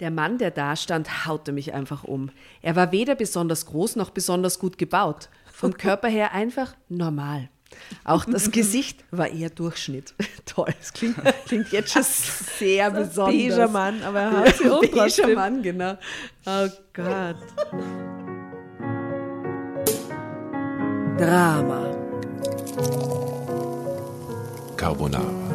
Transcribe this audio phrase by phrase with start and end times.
[0.00, 2.30] Der Mann, der da stand, haute mich einfach um.
[2.62, 5.28] Er war weder besonders groß noch besonders gut gebaut.
[5.52, 7.48] Vom Körper her einfach normal.
[8.04, 10.14] Auch das Gesicht war eher Durchschnitt.
[10.46, 12.02] Toll, das klingt, klingt jetzt schon
[12.58, 13.34] sehr So ein besonders.
[13.56, 15.34] beiger Mann, aber er hat sie auch Beiger.
[15.34, 15.96] Mann, genau.
[16.46, 17.36] Oh Gott.
[21.18, 21.94] Drama.
[24.76, 25.53] Carbonara.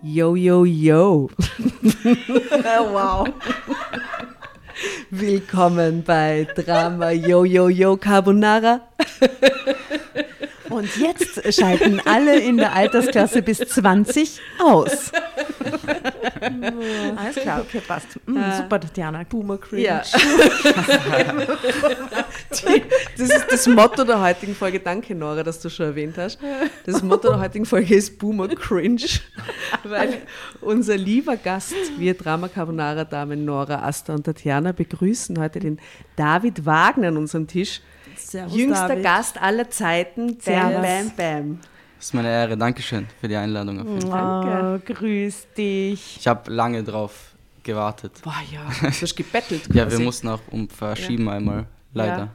[0.00, 1.28] Yo, yo, yo.
[2.92, 3.26] wow.
[5.10, 8.82] Willkommen bei Drama Yo, yo, yo Carbonara.
[10.78, 15.10] Und jetzt schalten alle in der Altersklasse bis 20 aus.
[17.16, 18.06] Alles klar, okay, passt.
[18.26, 19.24] Mm, super, Tatjana.
[19.28, 19.82] Boomer Cringe.
[19.82, 20.02] Ja.
[23.18, 24.80] Das ist das Motto der heutigen Folge.
[24.80, 26.38] Danke, Nora, dass du schon erwähnt hast.
[26.86, 29.02] Das Motto der heutigen Folge ist Boomer Cringe,
[29.84, 30.22] weil
[30.60, 35.78] unser lieber Gast, wir Drama Carbonara Damen Nora, Asta und Tatjana begrüßen heute den
[36.16, 37.80] David Wagner an unserem Tisch.
[38.18, 39.04] Servus, Jüngster David.
[39.04, 40.38] Gast aller Zeiten.
[40.44, 41.58] Bam, bam, bam.
[41.96, 42.56] Das ist meine Ehre.
[42.56, 43.80] Dankeschön für die Einladung.
[43.80, 44.80] Auf jeden Fall.
[44.80, 46.16] Oh, grüß dich.
[46.18, 48.20] Ich habe lange drauf gewartet.
[48.22, 49.66] Boah, ja, du hast gebettelt.
[49.68, 50.02] Ja, wir quasi.
[50.02, 52.18] mussten auch um verschieben einmal, leider.
[52.18, 52.28] Ja.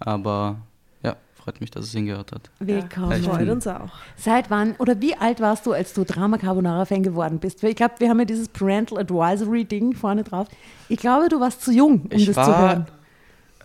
[0.00, 0.56] Aber
[1.02, 2.50] ja, freut mich, dass es hingehört hat.
[2.58, 3.20] Willkommen.
[3.20, 3.90] Ich Freut uns auch.
[4.16, 7.62] Seit wann oder wie alt warst du, als du Drama Carbonara-Fan geworden bist?
[7.62, 10.48] Weil ich glaube, wir haben ja dieses Parental Advisory-Ding vorne drauf.
[10.88, 12.86] Ich glaube, du warst zu jung, um ich das war, zu hören.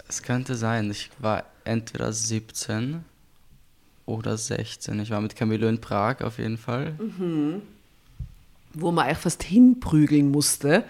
[0.08, 3.04] Es könnte sein, ich war entweder 17
[4.06, 5.00] oder 16.
[5.02, 6.94] Ich war mit Camillo in Prag auf jeden Fall.
[8.74, 10.84] wo man eigentlich fast hinprügeln musste,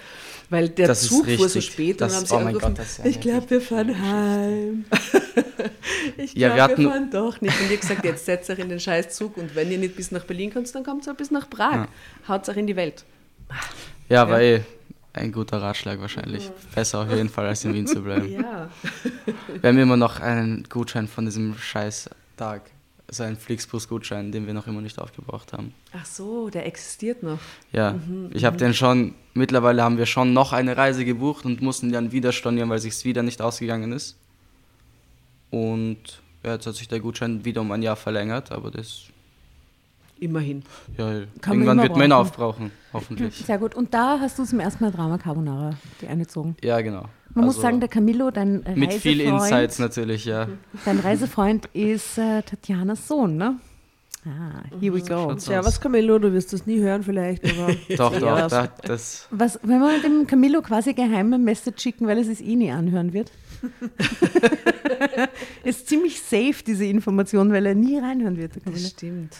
[0.50, 2.98] weil der Das Zug fuhr so spät Das- und dann haben sie oh angerufen, Gott,
[3.00, 4.86] ja ich glaube, wir fahren heim.
[6.18, 7.60] ich Ja, glaube, wir wir, hatten- fahren doch nicht.
[7.62, 10.12] Und ich gesagt, jetzt setzt euch in den scheiß Zug und wenn ihr nicht bis
[10.12, 11.74] nach Berlin kommt, dann kommt ihr bis nach Prag.
[11.76, 11.88] Ja.
[12.28, 13.06] Haut euch in die Welt.
[14.10, 14.62] Ja, war eh
[15.18, 16.50] ein guter Ratschlag wahrscheinlich.
[16.74, 18.32] Besser auf jeden Fall, als in Wien zu bleiben.
[18.32, 18.70] Ja.
[19.62, 22.72] Wir haben immer noch einen Gutschein von diesem scheiß Tag.
[23.10, 25.74] So einen Flixbus-Gutschein, den wir noch immer nicht aufgebraucht haben.
[25.94, 27.40] Ach so, der existiert noch.
[27.72, 27.96] Ja,
[28.34, 32.12] ich habe den schon, mittlerweile haben wir schon noch eine Reise gebucht und mussten dann
[32.12, 34.18] wieder stornieren, weil sich wieder nicht ausgegangen ist.
[35.52, 39.04] Und ja, jetzt hat sich der Gutschein wieder um ein Jahr verlängert, aber das,
[40.20, 40.64] Immerhin.
[40.98, 41.24] ja, Kann man
[41.68, 42.14] irgendwann immer wird man ihn brauchen.
[42.14, 43.38] aufbrauchen, hoffentlich.
[43.46, 43.76] Sehr gut.
[43.76, 46.56] Und da hast du zum ersten Mal Drama Carbonara dir eingezogen.
[46.64, 47.06] Ja, genau.
[47.34, 50.48] Man muss Also, sagen, der Camillo, dein Reisefreund, Mit viel Insights natürlich, ja.
[50.86, 53.60] dein Reisefreund ist äh, Tatjanas Sohn, ne?
[54.26, 55.08] Ah, here we go.
[55.08, 58.68] Schaut's Ja, was Camillo, du wirst das nie hören vielleicht, aber Doch, doch, was- da,
[58.84, 62.72] das, Was, wenn wir dem Camillo quasi geheime Message schicken, weil er es eh nie
[62.72, 63.32] anhören wird?
[65.64, 69.36] ist ziemlich safe, diese Information, weil er nie reinhören wird, der Das stimmt.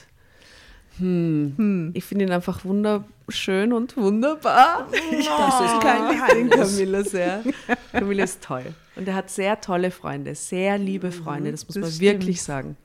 [1.00, 1.92] Hm.
[1.94, 4.88] Ich finde ihn einfach wunderschön und wunderbar.
[4.92, 6.56] das ist kein Geheimnis.
[6.78, 7.44] Camilla sehr.
[7.92, 8.74] Camilla ist toll.
[8.96, 12.14] Und er hat sehr tolle Freunde, sehr liebe Freunde, das muss das man stimmt.
[12.22, 12.78] wirklich sagen.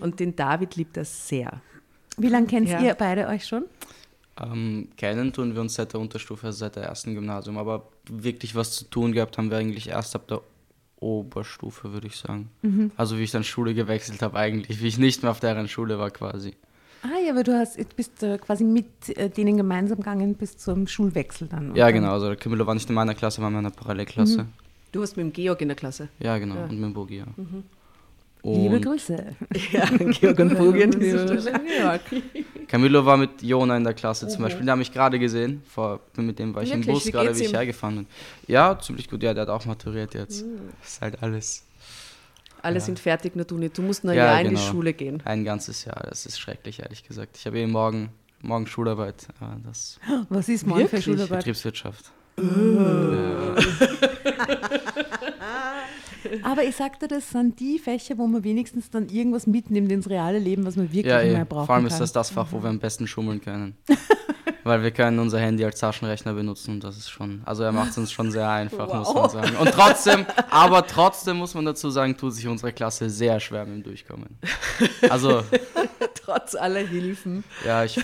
[0.00, 1.60] Und den David liebt er sehr.
[2.16, 2.80] Wie lange kennt Ja.
[2.80, 3.64] ihr beide euch schon?
[4.40, 8.54] ähm, kennen tun wir uns seit der Unterstufe, also seit der ersten Gymnasium, aber wirklich
[8.54, 10.42] was zu tun gehabt haben wir eigentlich erst ab der
[11.00, 12.50] Oberstufe, würde ich sagen.
[12.62, 12.90] Mhm.
[12.96, 15.98] Also wie ich dann Schule gewechselt habe eigentlich, wie ich nicht mehr auf deren Schule
[15.98, 16.54] war quasi.
[17.14, 18.86] Ah ja, aber du hast, bist äh, quasi mit
[19.16, 21.74] äh, denen gemeinsam gegangen bis zum Schulwechsel dann.
[21.76, 22.12] Ja, genau.
[22.12, 24.44] Also der Camillo war nicht in meiner Klasse, war in meiner Parallelklasse.
[24.44, 24.48] Mhm.
[24.92, 26.08] Du warst mit dem Georg in der Klasse.
[26.18, 26.54] Ja, genau.
[26.56, 26.64] Ja.
[26.64, 27.26] Und mit dem Bogi, ja.
[27.36, 27.64] dann-
[28.44, 29.16] Liebe Grüße.
[29.72, 29.84] Ja,
[30.20, 31.60] Georg und Bogi an dieser Stelle.
[31.80, 31.98] Ja.
[32.68, 34.62] Camillo war mit Jona in der Klasse zum Beispiel.
[34.64, 35.62] Den habe ich gerade gesehen.
[35.68, 36.94] Vor, mit dem war ich im Wirklich?
[36.94, 37.54] Bus Wie gerade, wie ich ihm?
[37.56, 38.06] hergefahren bin.
[38.46, 39.22] Ja, ziemlich gut.
[39.24, 40.44] Ja, der hat auch maturiert jetzt.
[40.80, 41.64] Das ist halt alles.
[42.66, 43.76] Alle sind fertig, nur du nicht.
[43.78, 44.66] Du musst noch ein Ja, Jahr in die genau.
[44.70, 45.22] Schule gehen.
[45.24, 46.04] Ein ganzes Jahr.
[46.08, 47.36] Das ist schrecklich, ehrlich gesagt.
[47.38, 48.10] Ich habe eh morgen,
[48.42, 49.26] morgen Schularbeit.
[49.40, 51.00] Ja, das Was ist morgen für?
[51.00, 51.38] Schularbeit?
[51.38, 52.12] Betriebswirtschaft.
[56.42, 60.38] Aber ich sagte, das sind die Fächer, wo man wenigstens dann irgendwas mitnimmt ins reale
[60.38, 61.44] Leben, was man wirklich Ja, mehr eh.
[61.44, 61.92] brauchen vor allem kann.
[61.92, 63.76] ist das das Fach, wo wir am besten schummeln können.
[64.66, 67.90] Weil wir können unser Handy als Taschenrechner benutzen und das ist schon, also er macht
[67.90, 69.56] es uns schon sehr einfach, muss man sagen.
[69.58, 73.76] Und trotzdem, aber trotzdem muss man dazu sagen, tut sich unsere Klasse sehr schwer mit
[73.76, 74.38] dem Durchkommen.
[75.08, 75.44] Also,
[76.14, 77.44] Trotz aller Hilfen.
[77.64, 78.00] ja, ich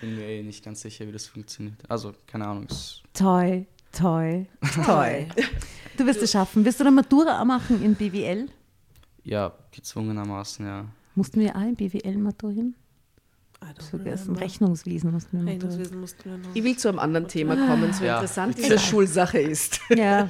[0.00, 1.78] bin mir eh nicht ganz sicher, wie das funktioniert.
[1.88, 2.66] Also, keine Ahnung.
[3.14, 4.46] Toi, toi,
[4.84, 5.26] toi.
[5.96, 6.64] du wirst es schaffen.
[6.64, 8.48] Wirst du eine Matura machen in BWL?
[9.22, 10.86] Ja, gezwungenermaßen, ja.
[11.14, 12.74] Mussten wir auch in BWL maturieren?
[13.90, 14.36] Vergessen.
[14.36, 15.62] Rechnungswesen mussten wir maturieren.
[15.68, 16.48] Rechnungswesen mussten wir noch.
[16.54, 18.14] Ich will zu einem anderen Thema kommen, so Ja.
[18.16, 19.80] interessant diese Schulsache ist.
[19.96, 20.28] Ja,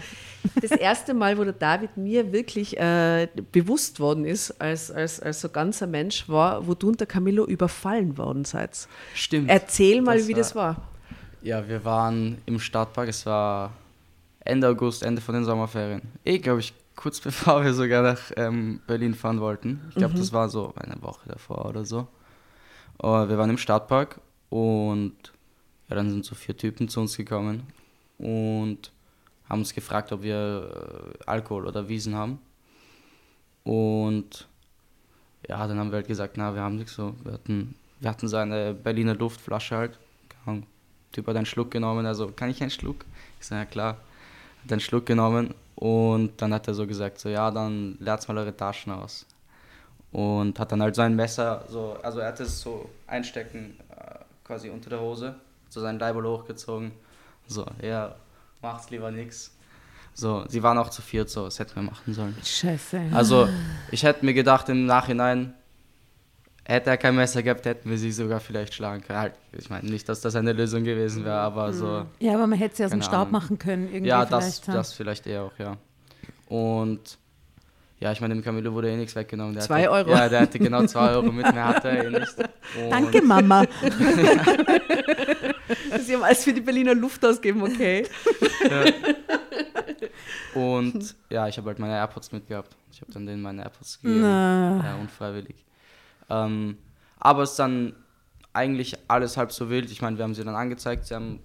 [0.60, 5.40] Das erste Mal, wo der David mir wirklich äh, bewusst worden ist, als, als, als
[5.40, 8.88] so ganzer Mensch, war, wo du und der Camillo überfallen worden seid.
[9.14, 9.50] Stimmt.
[9.50, 10.76] Erzähl mal, Das wie das war.
[11.42, 13.08] Ja, wir waren im Stadtpark.
[13.08, 13.72] Es war
[14.44, 16.02] Ende August, Ende von den Sommerferien.
[16.24, 19.80] Eh, glaube ich, kurz bevor wir sogar nach ähm, Berlin fahren wollten.
[19.90, 22.06] Ich glaube, das war so eine Woche davor oder so.
[23.02, 24.20] Wir waren im Stadtpark
[24.50, 25.16] und
[25.88, 27.62] ja, dann sind so vier Typen zu uns gekommen
[28.18, 28.92] und
[29.48, 32.38] haben uns gefragt, ob wir äh, Alkohol oder Wiesen haben.
[33.64, 34.46] Und
[35.48, 37.14] ja, dann haben wir halt gesagt, na, wir haben nichts so.
[37.24, 39.98] Wir hatten, wir hatten so eine Berliner Luftflasche halt.
[40.46, 40.66] Ahnung.
[41.12, 43.04] Typ hat einen Schluck genommen, also kann ich einen Schluck?
[43.40, 43.96] Ich sage, ja klar.
[44.64, 48.38] Hat einen Schluck genommen und dann hat er so gesagt, so ja, dann leert mal
[48.38, 49.26] eure Taschen aus.
[50.12, 54.18] Und hat dann halt so ein Messer, so, also er hat es so einstecken, äh,
[54.44, 55.36] quasi unter der Hose,
[55.68, 56.90] so seinen Leiberl hochgezogen.
[57.46, 58.14] So, ja,
[58.60, 59.52] macht's lieber nix.
[60.12, 62.36] So, sie waren auch zu viert, so, das hätten wir machen sollen.
[62.42, 63.00] Scheiße.
[63.12, 63.48] Also,
[63.92, 65.54] ich hätte mir gedacht, im Nachhinein,
[66.64, 69.18] hätte er kein Messer gehabt, hätten wir sie sogar vielleicht schlagen können.
[69.18, 72.06] Halt, ich meine nicht, dass das eine Lösung gewesen wäre, aber so.
[72.18, 73.32] ja, aber man hätte sie aus dem Staub Ahnung.
[73.32, 73.86] machen können.
[73.86, 75.76] Irgendwie Ja, das, vielleicht, das vielleicht eher auch, ja.
[76.46, 77.18] Und
[78.00, 79.52] ja, ich meine, dem Camillo wurde eh nichts weggenommen.
[79.52, 80.10] Der Zwei hatte, Euro.
[80.10, 82.34] Ja, der hatte genau zwei Euro mit, mehr hatte er eh nicht.
[82.82, 83.64] Und, Danke, Mama.
[86.00, 88.06] Sie haben alles für die Berliner Luft ausgeben, okay.
[90.54, 92.74] Und ja, ich habe halt meine AirPods mitgehabt.
[92.90, 94.22] Ich habe dann denen meine AirPods gegeben.
[94.22, 94.82] Na.
[94.82, 95.56] Ja, unfreiwillig.
[96.28, 96.78] Ähm,
[97.18, 97.94] aber es ist dann
[98.52, 99.90] eigentlich alles halb so wild.
[99.90, 101.06] Ich meine, wir haben sie dann angezeigt.
[101.06, 101.40] Sie haben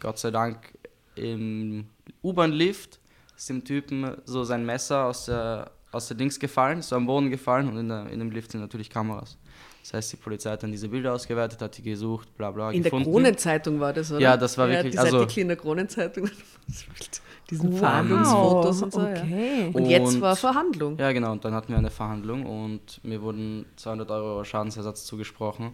[0.00, 0.72] Gott sei Dank
[1.16, 1.86] im
[2.22, 2.97] U-Bahn-Lift
[3.38, 7.06] ist dem Typen so sein Messer aus der, aus der Dings gefallen, ist so am
[7.06, 9.38] Boden gefallen und in, der, in dem Lift sind natürlich Kameras.
[9.82, 12.82] Das heißt, die Polizei hat dann diese Bilder ausgewertet, hat die gesucht, bla bla, In
[12.82, 13.10] der gefunden.
[13.10, 14.20] Kronenzeitung war das, oder?
[14.20, 16.28] Ja, das war wirklich- Die also- Artikel in der Kronenzeitung.
[17.50, 19.00] Diesen Wow, Verhandlungsfotos und so.
[19.00, 19.10] Ja.
[19.12, 19.70] Okay.
[19.72, 20.98] Und jetzt Und- war Verhandlung.
[20.98, 21.32] Ja, genau.
[21.32, 25.72] Und dann hatten wir eine Verhandlung und mir wurden 200 Euro Schadensersatz zugesprochen.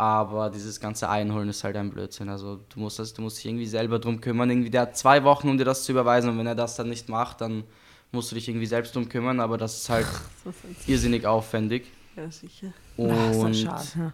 [0.00, 2.30] Aber dieses ganze Einholen ist halt ein Blödsinn.
[2.30, 4.48] Also du musst, das, du musst dich irgendwie selber drum kümmern.
[4.48, 6.30] Irgendwie, der hat zwei Wochen, um dir das zu überweisen.
[6.30, 7.64] Und wenn er das dann nicht macht, dann
[8.10, 9.40] musst du dich irgendwie selbst drum kümmern.
[9.40, 10.06] Aber das ist halt
[10.86, 11.84] irrsinnig aufwendig.
[12.16, 12.72] Ja, sicher.
[12.96, 14.12] Und Ach, ist das schade.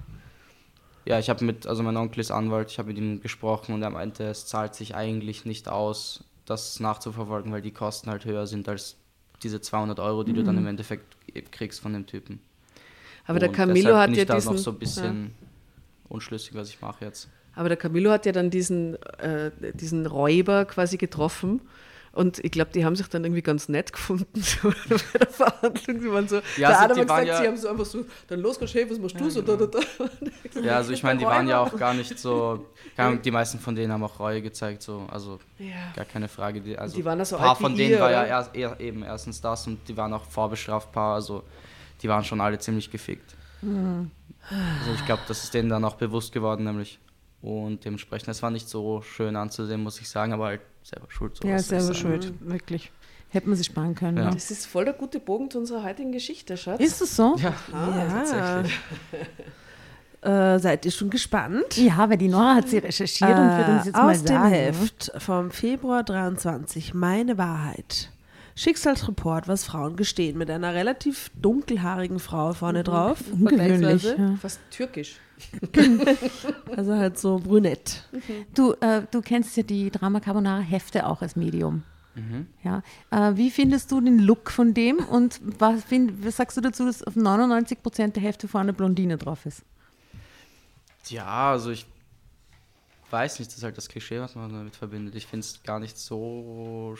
[1.05, 1.15] ja.
[1.15, 3.81] ja, ich habe mit, also mein Onkel ist Anwalt, ich habe mit ihm gesprochen und
[3.81, 8.49] er meinte, es zahlt sich eigentlich nicht aus, das nachzuverfolgen, weil die Kosten halt höher
[8.49, 8.97] sind als
[9.45, 11.17] diese 200 Euro, die du dann im Endeffekt
[11.53, 12.41] kriegst von dem Typen.
[13.29, 14.53] Aber der Und Camillo deshalb hat ja diesen.
[14.53, 15.46] noch so ein bisschen
[16.09, 17.29] unschlüssig, was ich mache jetzt.
[17.55, 21.63] Aber der Camillo hat ja dann diesen, äh, diesen Räuber quasi getroffen.
[22.13, 26.01] Und ich glaube, die haben sich dann irgendwie ganz nett gefunden so, bei der Verhandlung.
[26.01, 27.85] Sie waren so, Ja, der also eine die hat gesagt, ja- sie haben so einfach
[27.85, 29.43] so, dann los, schön, was machst du so?
[29.43, 29.81] Da, da, da.
[30.63, 32.65] Ja, also ich meine, die waren ja auch gar nicht so,
[33.23, 35.93] die meisten von denen haben auch Reue gezeigt, so, also Ja.
[35.95, 36.63] gar keine Frage.
[36.63, 38.81] Die, also Die waren ja so ein paar von denen ihr, war ja erst, eher,
[38.81, 41.43] eben erstens das und die waren auch vorbestrafbar, also
[42.03, 43.35] die waren schon alle ziemlich gefickt.
[43.61, 44.11] Hm.
[44.51, 46.99] Also ich glaube, das ist denen dann auch bewusst geworden, nämlich.
[47.43, 51.39] Und dementsprechend, es war nicht so schön anzusehen, muss ich sagen, aber halt selber schuld.
[51.45, 51.99] Ja, selber sagen.
[51.99, 52.91] schuld, wirklich.
[53.29, 54.17] Hätte man sich sparen können.
[54.17, 54.25] Ja.
[54.25, 54.31] Ja.
[54.31, 56.81] Das ist voll der gute Bogen zu unserer heutigen Geschichte, Schatz.
[56.81, 57.37] Ist es so?
[57.39, 58.79] Ja, ah, tatsächlich.
[60.23, 61.77] Äh, seid ihr schon gespannt?
[61.77, 64.27] Ja, weil die Nora hat sie recherchiert und wird uns Äh, jetzt mal aus dem
[64.27, 64.51] sagen.
[64.51, 68.11] Heft vom Februar 23, Meine Wahrheit.
[68.57, 73.19] Schicksalsreport, was Frauen gestehen, mit einer relativ dunkelhaarigen Frau vorne drauf.
[73.31, 74.03] Ungewöhnlich.
[74.05, 74.37] Ja.
[74.41, 75.21] Fast türkisch.
[76.75, 78.09] Also halt so brünett.
[78.55, 81.83] Du, äh, du kennst ja die Drama Carbonara Hefte auch als Medium.
[82.63, 82.83] Ja.
[83.11, 86.87] Äh, wie findest du den Look von dem und was, find, was sagst du dazu,
[86.87, 89.63] dass auf 99 Prozent der Hefte vorne Blondine drauf ist?
[91.09, 91.87] Ja, also ich
[93.11, 95.15] weiß nicht, das ist halt das Klischee, was man damit verbindet.
[95.15, 96.97] Ich finde es gar nicht so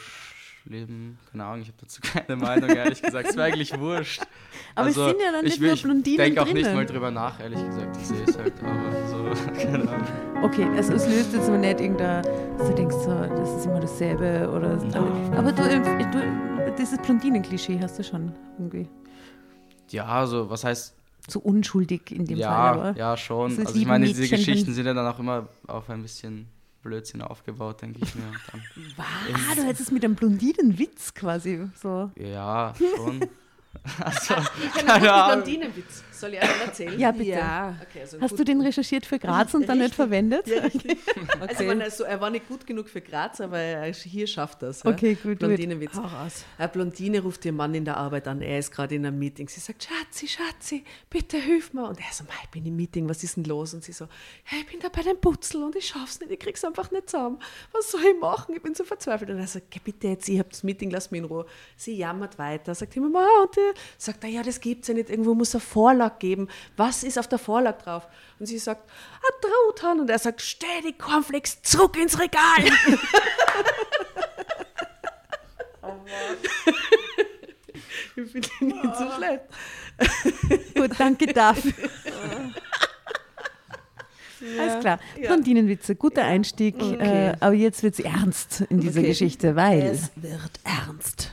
[0.67, 1.17] schlimm.
[1.31, 3.29] Keine Ahnung, ich habe dazu keine Meinung, ehrlich gesagt.
[3.29, 4.21] Es wäre eigentlich wurscht.
[4.75, 6.85] Aber es sind ja dann ich nicht will- nur Blondinen Ich denke auch nicht mal
[6.85, 7.97] drüber nach, ehrlich gesagt.
[7.97, 10.07] Ich sehe es halt, aber so, keine Ahnung.
[10.43, 12.23] Okay, also es löst jetzt aber nicht irgendein,
[12.57, 14.71] dass du denkst, so, das ist immer dasselbe oder.
[15.37, 18.87] Aber du, äh, du dieses Blondinen-Klischee hast du schon irgendwie.
[19.89, 20.93] Ja, also was heißt,
[21.27, 22.79] So unschuldig in dem ja, Fall.
[22.89, 22.97] Aber.
[22.99, 23.51] ja schon.
[23.55, 26.47] So Also ich meine, diese Geschichten sind ja dann auch immer auf ein bisschen
[26.87, 28.23] Blödsinn aufgebaut, denke ich mir.
[28.97, 32.09] Ah, du hättest mit einem Blondinenwitz quasi so.
[32.15, 33.19] ja, schon.
[34.03, 35.43] Also, Ein keine Ahnung.
[35.43, 36.03] Blondinenwitz.
[36.19, 36.99] Soll ich einen erzählen?
[36.99, 37.29] Ja, bitte.
[37.29, 37.75] Ja.
[37.89, 38.39] Okay, also Hast gut.
[38.39, 40.47] du den recherchiert für Graz und dann nicht verwendet?
[40.47, 40.61] Ja.
[40.63, 40.79] Also,
[41.41, 41.65] Okay.
[41.67, 44.83] man, also, er war nicht gut genug für Graz, aber er, hier schafft das.
[44.83, 44.91] Ja?
[44.91, 45.39] Okay, gut.
[45.39, 45.91] Blondinenwitz.
[46.57, 49.47] Eine Blondine ruft ihr Mann in der Arbeit an, er ist gerade in einem Meeting.
[49.47, 51.87] Sie sagt, Schatzi, Schatzi, bitte hilf mir.
[51.87, 53.73] Und er so, "Mei, ich bin im Meeting, was ist denn los?
[53.73, 56.39] Und sie so, ja, ich bin da bei dem Putzel und ich schaff's nicht, ich
[56.39, 57.39] krieg's einfach nicht zusammen.
[57.71, 58.55] Was soll ich machen?
[58.55, 59.29] Ich bin so verzweifelt.
[59.29, 61.45] Und er sagt, "Geh bitte jetzt, ich hab das Meeting, lass mich in Ruhe.
[61.75, 63.55] Sie jammert weiter, sagt immer, und
[63.97, 65.61] Sagt er, ja, das gibt's ja nicht, irgendwo muss ein
[66.07, 66.47] Vorlag geben.
[66.75, 68.07] Was ist auf der Vorlag drauf?
[68.39, 69.99] Und sie sagt, ein Truthahn.
[69.99, 72.63] Und er sagt, stell die Cornflakes zurück ins Regal.
[78.15, 79.43] ich finde ihn nicht so schlecht.
[80.75, 81.73] Gut, danke dafür.
[84.59, 84.99] Alles klar.
[85.15, 86.75] Blondinenwitze, guter Einstieg.
[86.75, 87.29] Okay.
[87.29, 89.09] Äh, aber jetzt wird es ernst in dieser Okay.
[89.09, 89.81] Geschichte, weil.
[89.81, 91.26] Es wird ernst.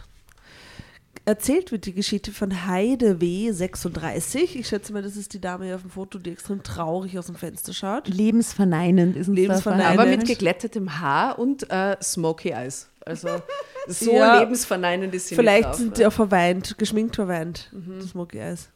[1.26, 3.50] Erzählt wird die Geschichte von Heide W.
[3.50, 4.56] 36.
[4.58, 7.26] Ich schätze mal, das ist die Dame hier auf dem Foto, die extrem traurig aus
[7.26, 8.08] dem Fenster schaut.
[8.08, 9.98] Lebensverneinend ist uns Lebensverneinend.
[10.00, 12.90] Aber mit geglättetem Haar und äh, Smoky Eyes.
[13.06, 13.28] Also
[13.88, 14.40] so Ja.
[14.40, 15.76] lebensverneinend ist sie Vielleicht nicht drauf.
[15.78, 18.68] sind die auch verweint, geschminkt verweint, das Smoky Eyes.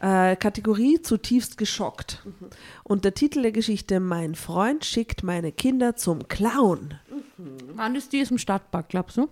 [0.00, 2.22] Äh, Kategorie zutiefst geschockt.
[2.84, 6.94] Und der Titel der Geschichte: Mein Freund schickt meine Kinder zum Clown.
[7.74, 9.28] Wann ist die aus dem Stadtpark, glaubst du?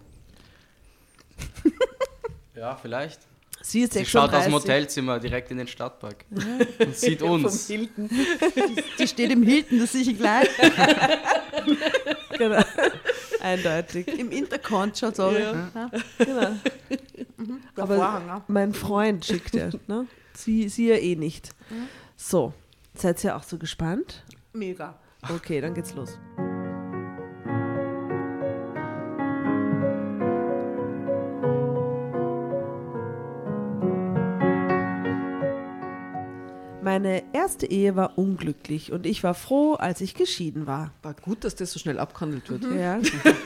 [2.55, 3.21] Ja, vielleicht.
[3.63, 4.45] Sie ist Sie schaut aus 36.
[4.45, 6.25] dem Hotelzimmer direkt in den Stadtpark
[6.79, 7.67] und sieht uns.
[7.67, 10.49] Die steht im Hilton, das sehe ich gleich.
[12.37, 12.63] Genau.
[13.41, 14.09] Eindeutig.
[14.09, 15.31] Im Intercon schaut so.
[15.31, 15.71] Ja.
[16.19, 16.57] Genau.
[17.77, 18.45] Aber Vorhang, ja.
[18.49, 19.71] mein Freund schickt er.
[19.87, 20.09] Ne?
[20.35, 21.51] Sie, sie ja eh nicht.
[22.17, 22.53] So,
[22.95, 24.25] seid ihr auch so gespannt?
[24.53, 24.99] Mega.
[25.33, 26.19] Okay, dann geht's los.
[36.95, 40.93] Meine erste Ehe war unglücklich und ich war froh, als ich geschieden war.
[41.03, 42.63] War gut, dass das so schnell abgehandelt wird.
[42.73, 43.01] Ja.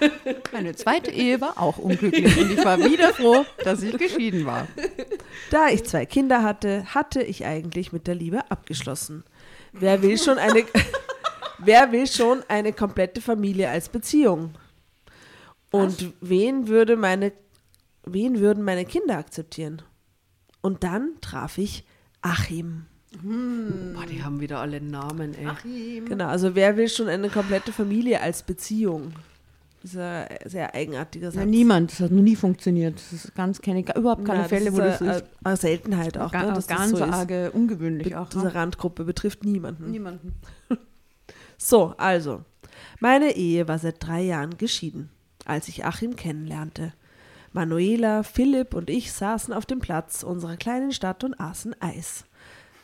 [0.53, 4.69] Meine zweite Ehe war auch unglücklich und ich war wieder froh, dass ich geschieden war.
[5.51, 9.25] Da ich zwei Kinder hatte, hatte ich eigentlich mit der Liebe abgeschlossen.
[9.73, 10.67] Wer will schon eine,
[11.59, 14.57] wer will schon eine komplette Familie als Beziehung?
[15.71, 17.33] Und wen würde meine,
[18.05, 19.81] wen würden meine Kinder akzeptieren?
[20.61, 21.87] Und dann traf ich
[22.21, 22.88] Achim.
[23.23, 26.03] Boah, die haben wieder alle Namen, ey.
[26.07, 29.13] Genau, also wer will schon eine komplette Familie als Beziehung?
[29.83, 31.41] Das ist ein sehr eigenartiger Satz.
[31.41, 32.97] Ja, niemand, das hat noch nie funktioniert.
[32.97, 35.25] Das ist ganz keine, überhaupt keine Nein, Fälle, wo das eine, ist.
[35.43, 37.13] eine Seltenheit auch, Ga- ne, dass ganz das so ist.
[37.13, 38.29] arge, ungewöhnlich auch.
[38.29, 38.55] Diese Ne?
[38.55, 39.91] Randgruppe betrifft niemanden.
[39.91, 40.35] Niemanden.
[41.61, 42.45] So, also,
[43.01, 45.11] meine Ehe war seit drei Jahren geschieden,
[45.45, 46.93] als ich Achim kennenlernte.
[47.53, 52.25] Manuela, Philipp und ich saßen auf dem Platz unserer kleinen Stadt und aßen Eis.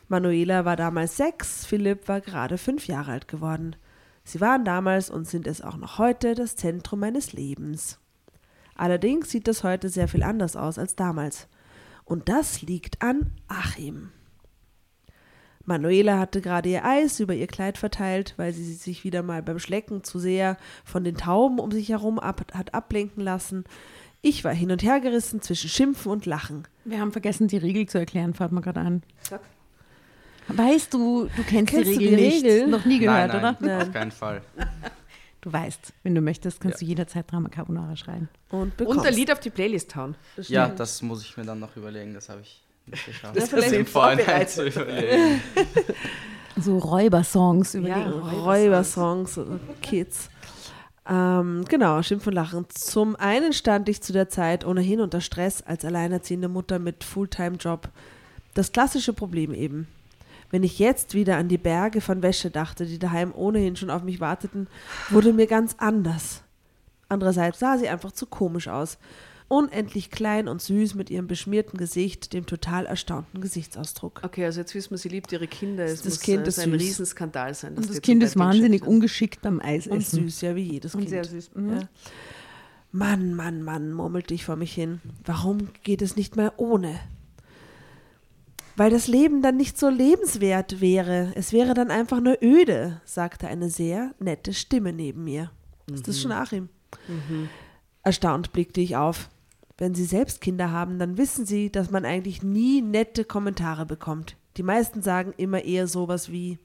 [0.08, 3.76] Manuela war damals sechs, Philipp war gerade fünf Jahre alt geworden.
[4.24, 7.98] Sie waren damals und sind es auch noch heute das Zentrum meines Lebens.
[8.74, 11.48] Allerdings sieht das heute sehr viel anders aus als damals.
[12.04, 14.10] Und das liegt an Achim.
[15.66, 19.58] Manuela hatte gerade ihr Eis über ihr Kleid verteilt, weil sie sich wieder mal beim
[19.58, 23.64] Schlecken zu sehr von den Tauben um sich herum ab, hat ablenken lassen.
[24.20, 26.66] Ich war hin und her gerissen zwischen Schimpfen und Lachen.
[26.84, 29.02] Wir haben vergessen, die Regel zu erklären, fällt mir gerade an.
[30.48, 32.44] Weißt du, du kennst, Kennst die Regel die nicht.
[32.44, 32.66] Regel?
[32.68, 33.82] Noch nie gehört, nein, nein, oder?
[33.82, 34.42] Auf keinen Fall.
[35.40, 38.30] Du weißt, wenn du möchtest, kannst du jederzeit Drama Carbonara schreien.
[38.48, 39.00] Und bekommst.
[39.00, 40.14] Und ein Lied auf die Playlist hauen.
[40.38, 43.36] Ja, das muss ich mir dann noch überlegen, das habe ich nicht geschafft.
[43.36, 45.42] Das vielleicht im Vorhinein zu überlegen.
[46.56, 50.30] So Räubersongs über Ja, die Räubersongs, oder Kids.
[51.06, 52.64] Ähm, genau, Schimpf und Lachen.
[52.70, 57.88] Zum einen stand ich zu der Zeit ohnehin unter Stress als alleinerziehende Mutter mit Fulltime-Job.
[58.54, 59.88] Das klassische Problem eben.
[60.50, 64.02] Wenn ich jetzt wieder an die Berge von Wäsche dachte, die daheim ohnehin schon auf
[64.02, 64.68] mich warteten,
[65.10, 66.42] wurde mir ganz anders.
[67.08, 68.98] Andererseits sah sie einfach zu komisch aus.
[69.48, 74.20] Unendlich klein und süß mit ihrem beschmierten Gesicht, dem total erstaunten Gesichtsausdruck.
[74.24, 75.84] Okay, also jetzt wissen wir, sie liebt ihre Kinder.
[75.84, 76.80] Es Das muss Kind ist ein süß.
[76.80, 77.74] Riesenskandal sein.
[77.74, 79.92] dass Und das Kind ist wahnsinnig geschickt ungeschickt beim Eisessen.
[79.92, 81.10] Und süß, ja, wie jedes Und Kind.
[81.10, 81.50] sehr süß.
[81.54, 81.72] Mhm.
[81.74, 81.88] Ja.
[82.90, 85.00] Mann, Mann, Mann, murmelte ich vor mich hin.
[85.24, 86.98] Warum geht es nicht mehr ohne?
[88.76, 91.32] Weil das Leben dann nicht so lebenswert wäre.
[91.36, 95.50] Es wäre dann einfach nur öde, sagte eine sehr nette Stimme neben mir.
[95.92, 96.68] Ist das schon Achim?
[98.02, 99.30] Erstaunt blickte ich auf.
[99.78, 104.36] Wenn Sie selbst Kinder haben, dann wissen Sie, dass man eigentlich nie nette Kommentare bekommt.
[104.56, 106.58] Die meisten sagen immer eher sowas wie,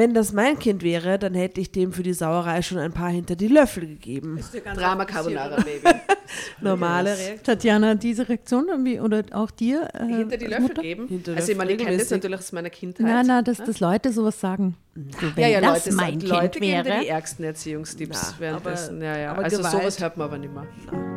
[0.00, 3.10] wenn das mein Kind wäre, dann hätte ich dem für die Sauerei schon ein paar
[3.10, 4.40] hinter die Löffel gegeben.
[4.74, 5.82] Drama Carbonara, Baby.
[6.62, 7.42] Normale Reaktion.
[7.44, 9.88] Tatjana, diese Reaktion irgendwie, oder auch dir?
[9.92, 10.82] Äh, Hinter die Löffel Mutter?
[10.82, 11.06] geben.
[11.06, 13.06] Hinter also ich meine, ich kenne das natürlich aus meiner Kindheit.
[13.06, 14.74] Nein, nein, dass, dass Leute sowas sagen.
[14.94, 15.02] So,
[15.36, 17.00] wenn ja, ja, das Leute, mein Leute Kind geben dir wäre.
[17.02, 18.96] die ärgsten Erziehungstipps Na, währenddessen.
[18.96, 19.30] aber- ja, ja.
[19.32, 20.66] aber also Gewalt- sowas hört man aber nicht mehr.
[20.90, 21.09] Der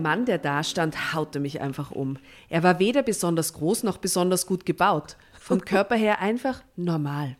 [0.00, 2.18] Mann, der da stand, haute mich einfach um.
[2.48, 5.16] Er war weder besonders groß noch besonders gut gebaut.
[5.38, 7.36] Vom Körper her einfach normal.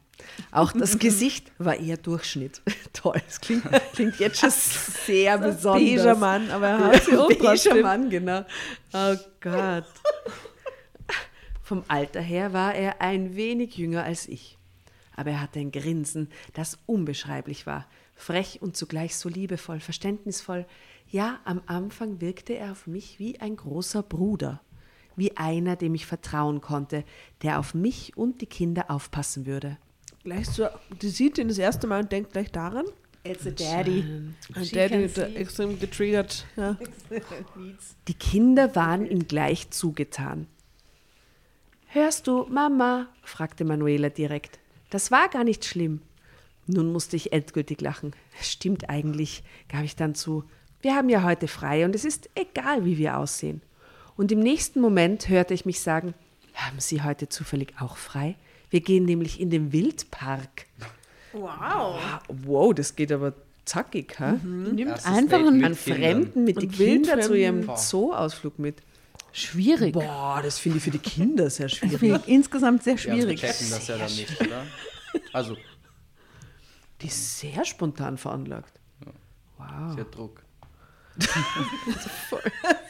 [0.53, 2.61] Auch das Gesicht war eher Durchschnitt.
[2.93, 3.65] Toll, das klingt,
[3.95, 5.83] klingt jetzt schon sehr besonders.
[5.83, 7.83] Beiger Mann, aber er hat sie Beiger.
[7.83, 8.45] Mann, genau.
[8.93, 9.87] Oh Gott.
[11.63, 14.59] Vom Alter her war er ein wenig jünger als ich.
[15.17, 17.87] Aber er hatte ein Grinsen, das unbeschreiblich war.
[18.17, 20.67] Frech und zugleich so liebevoll, verständnisvoll.
[21.11, 24.61] Ja, am Anfang wirkte er auf mich wie ein großer Bruder.
[25.17, 27.05] Wie einer, dem ich vertrauen konnte,
[27.43, 29.77] der auf mich und die Kinder aufpassen würde.
[30.23, 30.69] Gleich so,
[31.03, 32.87] die sieht ihn das erste Mal und denkt gleich daran.
[33.25, 34.05] It's a daddy.
[34.63, 36.47] She Daddy extrem getriggert.
[36.57, 36.79] Ja.
[38.09, 40.47] Die Kinder waren ihm gleich zugetan.
[41.89, 43.09] Hörst du, Mama?
[43.23, 44.59] fragte Manuela direkt.
[44.89, 46.01] Das war gar nicht schlimm.
[46.67, 48.13] Nun musste ich endgültig lachen.
[48.41, 50.45] Stimmt eigentlich, gab ich dann zu.
[50.83, 53.61] Wir haben ja heute frei und es ist egal, wie wir aussehen.
[54.17, 56.15] Und im nächsten Moment hörte ich mich sagen,
[56.55, 58.37] haben Sie heute zufällig auch frei?
[58.71, 60.67] Wir gehen nämlich in den Wildpark.
[61.33, 62.01] Wow.
[62.29, 63.35] Wow, das geht aber
[63.65, 64.33] zackig, ha?
[64.43, 65.75] Nimmt Erstes einfach einen.
[65.75, 67.69] Fremden mit den Kindern zu ihrem.
[67.77, 68.83] Zoo-Ausflug mit.
[69.33, 69.93] schwierig.
[69.93, 71.99] Boah, das finde ich für die Kinder sehr Das schwierig.
[71.99, 73.41] finde ich insgesamt sehr Ja, wir schwierig.
[73.41, 74.67] checken das ja dann nicht, oder?
[75.33, 75.57] Also,
[77.01, 78.73] Die ist sehr spontan veranlagt.
[79.57, 79.95] Wow.
[79.95, 80.43] sie hat Druck.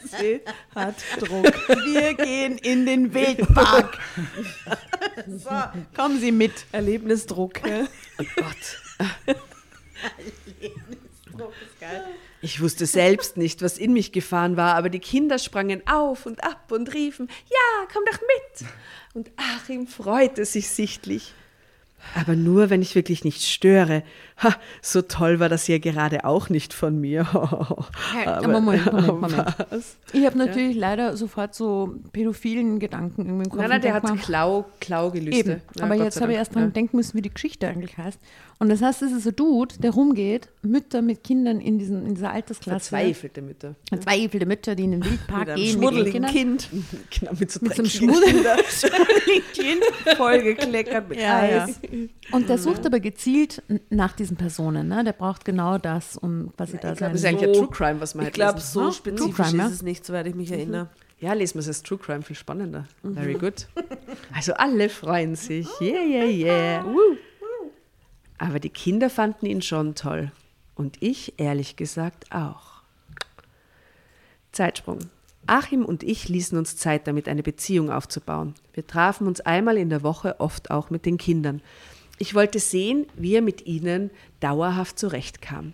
[0.03, 0.41] Sie
[0.75, 1.53] hat Druck.
[1.85, 3.97] Wir gehen in den Wildpark.
[5.27, 5.49] so,
[5.95, 6.65] kommen Sie mit.
[6.71, 7.65] Erlebnisdruck.
[7.67, 7.87] Ja.
[8.19, 8.77] Oh Gott.
[12.41, 16.43] Ich wusste selbst nicht, was in mich gefahren war, aber die Kinder sprangen auf und
[16.43, 18.69] ab und riefen, ja, komm doch mit.
[19.13, 21.33] Und Achim freute sich sichtlich.
[22.15, 24.03] Aber nur, wenn ich wirklich nicht störe.
[24.43, 27.21] Ha, so toll war das ja gerade auch nicht von mir.
[28.25, 29.55] Aber Moment, Moment, Moment.
[29.69, 29.97] Was?
[30.13, 33.59] Ich habe natürlich leider sofort so pädophilen Gedanken irgendwie im Kopf.
[33.61, 35.39] Nein, nein, der hat Klau, Klaugelüste.
[35.39, 36.69] Eben, Ja, aber Gott jetzt habe ich erst dran Ja.
[36.69, 38.19] denken müssen, wie die Geschichte eigentlich heißt.
[38.61, 42.13] Und das heißt, es ist ein Dude, der rumgeht, Mütter mit Kindern in, diesen, in
[42.13, 42.89] dieser Altersklasse.
[42.89, 43.73] Verzweifelte Mütter.
[43.89, 45.71] Verzweifelte Mütter, die in den Wildpark Mit einem gehen.
[45.73, 46.31] schmuddeligen mit.
[46.31, 46.69] Kind.
[47.19, 48.43] Genau, mit so, Mit so einem dreckigen Schmuddel.
[49.53, 49.83] Kind.
[50.15, 51.63] Voll gekleckert mit Ja, ja.
[51.65, 51.79] Eis.
[52.31, 54.87] Und der sucht aber gezielt nach diesen Personen.
[54.89, 55.03] Ne?
[55.03, 57.11] Der braucht genau das, um quasi da Ich glaube, sein.
[57.13, 58.71] das ist eigentlich So- ein True Crime, was man Ich halt glaube, lesen.
[58.73, 59.67] so Ah, spezifisch True Crime, ja.
[59.69, 60.89] ist es nicht, soweit ich mich erinnere.
[61.19, 62.85] Ja, lesen wir es als True Crime viel spannender.
[63.03, 63.67] Very good.
[64.35, 65.67] Also alle freuen sich.
[65.81, 66.85] Yeah, yeah, yeah.
[66.85, 67.17] Woo.
[68.41, 70.31] Aber die Kinder fanden ihn schon toll.
[70.73, 72.81] Und ich, ehrlich gesagt, auch.
[74.51, 74.97] Zeitsprung.
[75.45, 78.55] Achim und ich ließen uns Zeit damit, eine Beziehung aufzubauen.
[78.73, 81.61] Wir trafen uns einmal in der Woche, oft auch mit den Kindern.
[82.17, 85.73] Ich wollte sehen, wie er mit ihnen dauerhaft zurechtkam.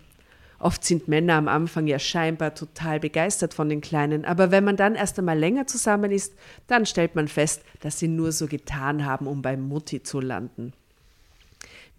[0.58, 4.76] Oft sind Männer am Anfang ja scheinbar total begeistert von den Kleinen, aber wenn man
[4.76, 6.34] dann erst einmal länger zusammen ist,
[6.66, 10.74] dann stellt man fest, dass sie nur so getan haben, um bei Mutti zu landen.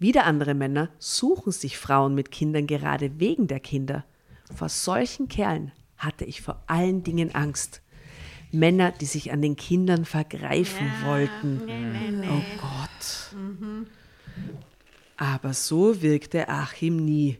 [0.00, 4.04] Wieder andere Männer suchen sich Frauen mit Kindern gerade wegen der Kinder.
[4.54, 7.82] Vor solchen Kerlen hatte ich vor allen Dingen Angst.
[8.50, 11.60] Männer, die sich an den Kindern vergreifen wollten.
[12.24, 13.36] Oh Gott.
[15.18, 17.38] Aber so wirkte Achim nie.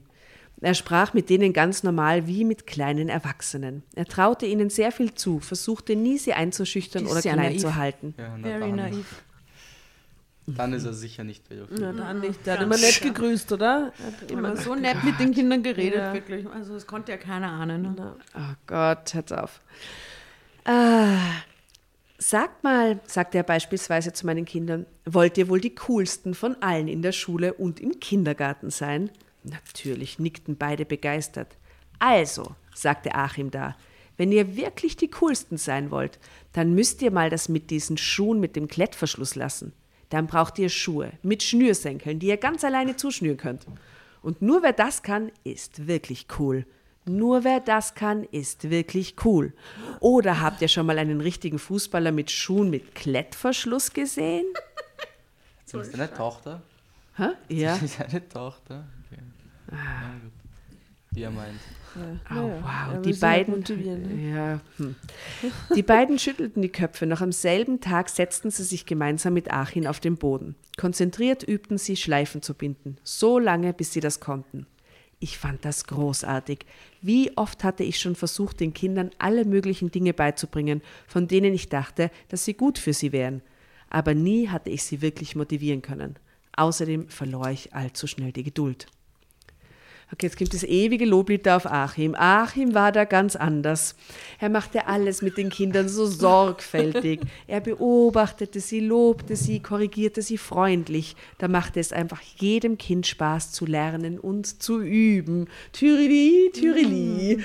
[0.60, 3.82] Er sprach mit denen ganz normal wie mit kleinen Erwachsenen.
[3.94, 7.60] Er traute ihnen sehr viel zu, versuchte nie, sie einzuschüchtern oder klein naiv.
[7.62, 8.14] zu halten.
[8.18, 9.22] Ja, Very naiv.
[10.46, 11.78] Dann ist er sicher nicht pädophil.
[11.80, 12.44] Na dann nicht.
[12.46, 13.92] Der hat immer nett gegrüßt, oder?
[14.04, 16.12] Hat Immer so nett mit den Kindern geredet, Ja.
[16.12, 16.46] wirklich.
[16.48, 17.82] Also das konnte ja keiner ahnen.
[17.94, 18.16] Ne?
[18.34, 19.60] Oh Gott, hört auf.
[20.64, 21.18] Ah,
[22.18, 26.88] sagt mal, sagte er beispielsweise zu meinen Kindern, wollt ihr wohl die coolsten von allen
[26.88, 29.10] in der Schule und im Kindergarten sein?
[29.42, 31.56] Natürlich nickten beide begeistert.
[31.98, 33.76] Also, sagte Achim da,
[34.16, 36.18] wenn ihr wirklich die coolsten sein wollt,
[36.52, 39.72] dann müsst ihr mal das mit diesen Schuhen mit dem Klettverschluss lassen.
[40.10, 43.66] Dann braucht ihr Schuhe mit Schnürsenkeln, die ihr ganz alleine zuschnüren könnt.
[44.22, 46.66] Und nur wer das kann, ist wirklich cool.
[47.06, 49.54] Nur wer das kann, ist wirklich cool.
[50.00, 54.44] Oder habt ihr schon mal einen richtigen Fußballer mit Schuhen mit Klettverschluss gesehen?
[55.64, 56.62] Ist das deine Tochter?
[57.16, 57.28] Hä?
[57.48, 57.74] Ja.
[57.82, 58.86] Ist das deine Tochter?
[59.06, 59.22] Okay.
[60.22, 60.32] Gut.
[61.12, 61.60] Wie er meint.
[61.96, 64.94] Oh, wow, er die beiden, motivieren, ja, hm.
[65.74, 67.06] die beiden schüttelten die Köpfe.
[67.06, 70.54] Noch am selben Tag setzten sie sich gemeinsam mit Achim auf den Boden.
[70.76, 74.66] Konzentriert übten sie, Schleifen zu binden, so lange, bis sie das konnten.
[75.18, 76.60] Ich fand das großartig.
[77.02, 81.68] Wie oft hatte ich schon versucht, den Kindern alle möglichen Dinge beizubringen, von denen ich
[81.68, 83.42] dachte, dass sie gut für sie wären.
[83.90, 86.16] Aber nie hatte ich sie wirklich motivieren können.
[86.56, 88.86] Außerdem verlor ich allzu schnell die Geduld.
[90.12, 92.16] Okay, jetzt gibt es ewige Loblied auf Achim.
[92.16, 93.94] Achim war da ganz anders.
[94.40, 97.20] Er machte alles mit den Kindern so sorgfältig.
[97.46, 101.14] Er beobachtete sie, lobte sie, korrigierte sie freundlich.
[101.38, 105.48] Da machte es einfach jedem Kind Spaß zu lernen und zu üben.
[105.72, 107.44] Thürili, Thürili.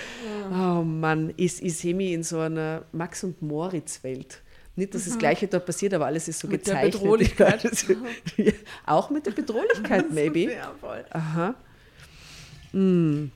[0.51, 4.41] Oh Mann, ist Isemi in so einer Max- und Moritz-Welt.
[4.75, 7.01] Nicht, dass das Gleiche da passiert, aber alles ist so Mit der gezeichnet.
[7.01, 7.63] Bedrohlichkeit.
[8.37, 8.51] Ja,
[8.85, 10.51] auch mit der Bedrohlichkeit, maybe.
[10.51, 11.05] Ja, voll.
[11.11, 11.55] Aha.
[12.75, 13.31] Hm.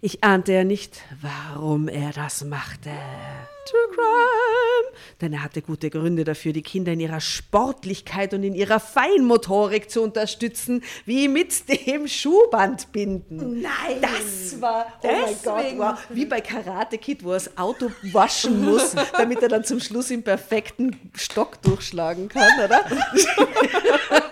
[0.00, 2.90] Ich ahnte ja nicht, warum er das machte.
[2.90, 4.98] True Crime.
[5.20, 9.90] Denn er hatte gute Gründe dafür, die Kinder in ihrer Sportlichkeit und in ihrer Feinmotorik
[9.90, 13.62] zu unterstützen, wie mit dem Schuhbandbinden.
[13.62, 14.02] Nein.
[14.02, 15.98] Das war, oh mein Gott, wow.
[16.10, 20.10] wie bei Karate Kid, wo er das Auto waschen muss, damit er dann zum Schluss
[20.10, 22.84] im perfekten Stock durchschlagen kann, oder?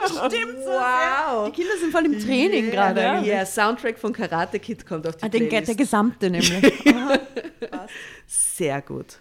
[0.04, 1.01] Stimmt so Wow.
[1.46, 3.00] Die Kinder sind voll im Training gerade.
[3.26, 5.68] Ja, Soundtrack von Karate Kid kommt auf die Ah, den, Playlist.
[5.68, 6.84] der gesamte nämlich.
[8.26, 9.18] Sehr gut.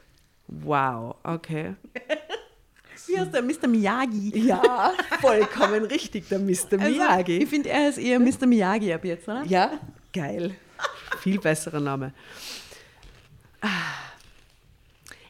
[0.48, 1.76] Wow, okay.
[3.08, 3.68] Wie heißt der Mr.
[3.68, 4.32] Miyagi?
[4.48, 6.74] Ja, vollkommen richtig, der Mr.
[6.80, 7.38] Also, Miyagi.
[7.40, 8.46] ich finde, er ist eher Mr.
[8.46, 9.44] Miyagi ab jetzt, oder?
[9.46, 9.72] Ja,
[10.14, 10.56] geil.
[11.20, 12.14] Viel besserer Name.
[13.62, 13.68] Ah.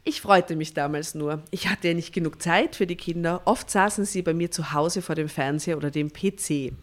[0.04, 1.44] Ich freute mich damals nur.
[1.52, 3.42] Ich hatte ja nicht genug Zeit für die Kinder.
[3.46, 6.74] Oft saßen sie bei mir zu Hause vor dem Fernseher oder dem PC.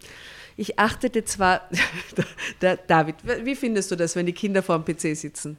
[0.56, 1.62] Ich achtete zwar,
[2.86, 5.56] David, wie findest du das, wenn die Kinder vor dem PC sitzen?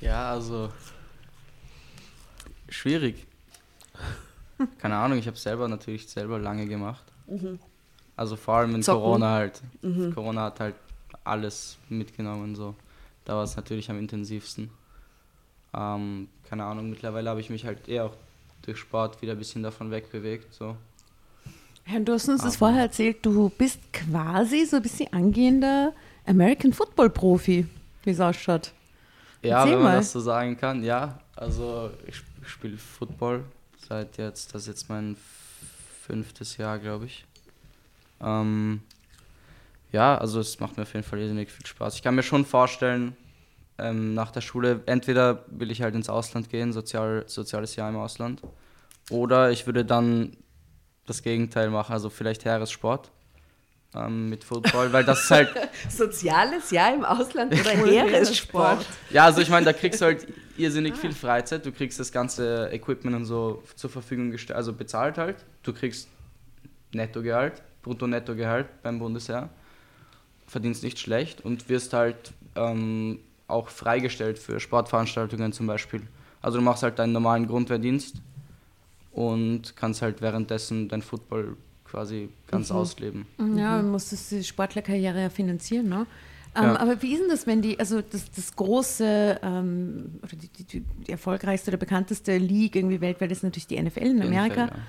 [0.00, 0.70] Ja, also
[2.68, 3.26] schwierig.
[4.78, 7.04] Keine Ahnung, ich habe selber natürlich selber lange gemacht.
[8.16, 9.02] Also vor allem in Zocken.
[9.02, 9.62] Corona halt.
[10.14, 10.74] Corona hat halt
[11.24, 12.74] alles mitgenommen so.
[13.24, 14.70] Da war es natürlich am intensivsten.
[15.74, 18.14] Ähm, keine Ahnung, mittlerweile habe ich mich halt eher auch
[18.62, 20.52] durch Sport wieder ein bisschen davon wegbewegt.
[20.54, 20.76] So.
[21.84, 25.92] Herr, du hast uns das Aber- vorher erzählt, du bist quasi so ein bisschen angehender
[26.26, 27.66] American Football Profi,
[28.04, 28.72] wie es ausschaut.
[29.42, 29.96] Ja, Erzähl wenn man mal.
[29.98, 31.20] das so sagen kann, ja.
[31.36, 33.44] Also ich spiele Football
[33.88, 35.16] seit jetzt, das ist jetzt mein
[36.06, 37.24] fünftes Jahr, glaube ich.
[38.20, 38.80] Ähm,
[39.92, 41.94] ja, also es macht mir auf jeden Fall irrsinnig viel Spaß.
[41.94, 43.16] Ich kann mir schon vorstellen,
[43.78, 47.96] ähm, nach der Schule, entweder will ich halt ins Ausland gehen, sozial, soziales Jahr im
[47.96, 48.42] Ausland,
[49.10, 50.36] oder ich würde dann
[51.06, 53.10] das Gegenteil machen, also vielleicht Heeressport
[53.94, 55.48] ähm, mit Football, weil das ist halt
[55.88, 58.84] Soziales Jahr im Ausland oder Heeressport?
[59.10, 61.64] Ja, also ich meine, da kriegst du halt irrsinnig viel Freizeit.
[61.64, 65.36] Du kriegst das ganze Equipment und so zur Verfügung gestellt, also bezahlt halt.
[65.62, 66.08] Du kriegst
[66.92, 69.48] Nettogehalt, Brutto-Nettogehalt beim Bundesheer.
[70.46, 76.02] Verdienst nicht schlecht und wirst halt ähm, auch freigestellt für Sportveranstaltungen zum Beispiel.
[76.40, 78.16] Also du machst halt deinen normalen Grundwehrdienst
[79.12, 83.26] und kannst halt währenddessen dein Football quasi ganz ausleben.
[83.38, 86.06] Ja, man muss das, die Sportlerkarriere ja finanzieren, ne?
[86.54, 86.80] Ähm, Ja.
[86.80, 90.64] Aber wie ist denn das, wenn die, also das, das große ähm, oder die, die,
[90.64, 94.66] die, die erfolgreichste oder bekannteste League irgendwie weltweit ist natürlich die NFL in Amerika.
[94.66, 94.82] NFL, ja.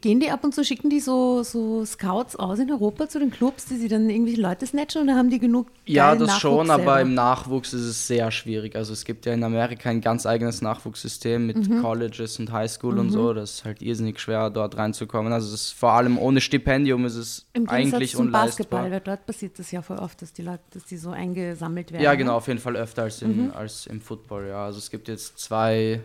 [0.00, 3.30] Gehen die ab und zu, schicken die so, so Scouts aus in Europa zu den
[3.30, 6.70] Clubs, die sie dann irgendwie Leute snatchen oder haben die genug Ja, das schon, Nachwuchs
[6.70, 7.00] aber selber?
[7.00, 8.76] im Nachwuchs ist es sehr schwierig.
[8.76, 11.82] Also es gibt ja in Amerika ein ganz eigenes Nachwuchssystem mit Mhm.
[11.82, 13.32] Colleges und Highschool und so.
[13.32, 15.32] Das ist halt irrsinnig schwer, dort reinzukommen.
[15.32, 18.44] Also es ist vor allem ohne Stipendium ist es Im eigentlich zum unleistbar.
[18.46, 21.90] Basketball, weil dort passiert das ja voll oft, dass die Leute, dass die so eingesammelt
[21.90, 22.04] werden.
[22.04, 22.18] Ja, ne?
[22.18, 23.30] genau, auf jeden Fall öfter als, Mhm.
[23.46, 24.46] im, als im Football.
[24.48, 24.66] Ja.
[24.66, 26.00] Also es gibt jetzt zwei,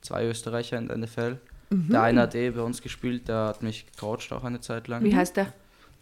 [0.00, 1.38] zwei Österreicher in der NFL.
[1.72, 1.88] Mhm.
[1.90, 5.02] Der eine hat eh bei uns gespielt, der hat mich gecoacht auch eine Zeit lang.
[5.04, 5.52] Wie heißt der?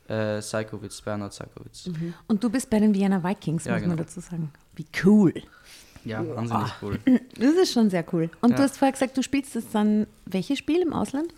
[0.09, 1.89] Äh, Seikowitz, Bernhard Seikowitz.
[2.27, 4.03] Und du bist bei den Vienna Vikings, Ja, muss man genau.
[4.03, 4.51] dazu sagen.
[4.75, 5.33] Wie cool.
[6.05, 6.99] Ja, wahnsinnig cool.
[7.39, 8.31] Das ist schon sehr cool.
[8.41, 8.63] Und du Ja.
[8.65, 11.33] hast vorher gesagt, du spielst jetzt dann welches Spiel im Ausland?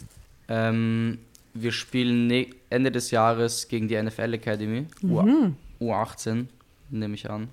[0.49, 1.19] Ähm,
[1.55, 4.87] wir spielen ne Ende des Jahres gegen die NFL Academy.
[5.03, 5.57] Mhm.
[5.81, 6.47] U U18,
[6.91, 7.49] nehme ich an.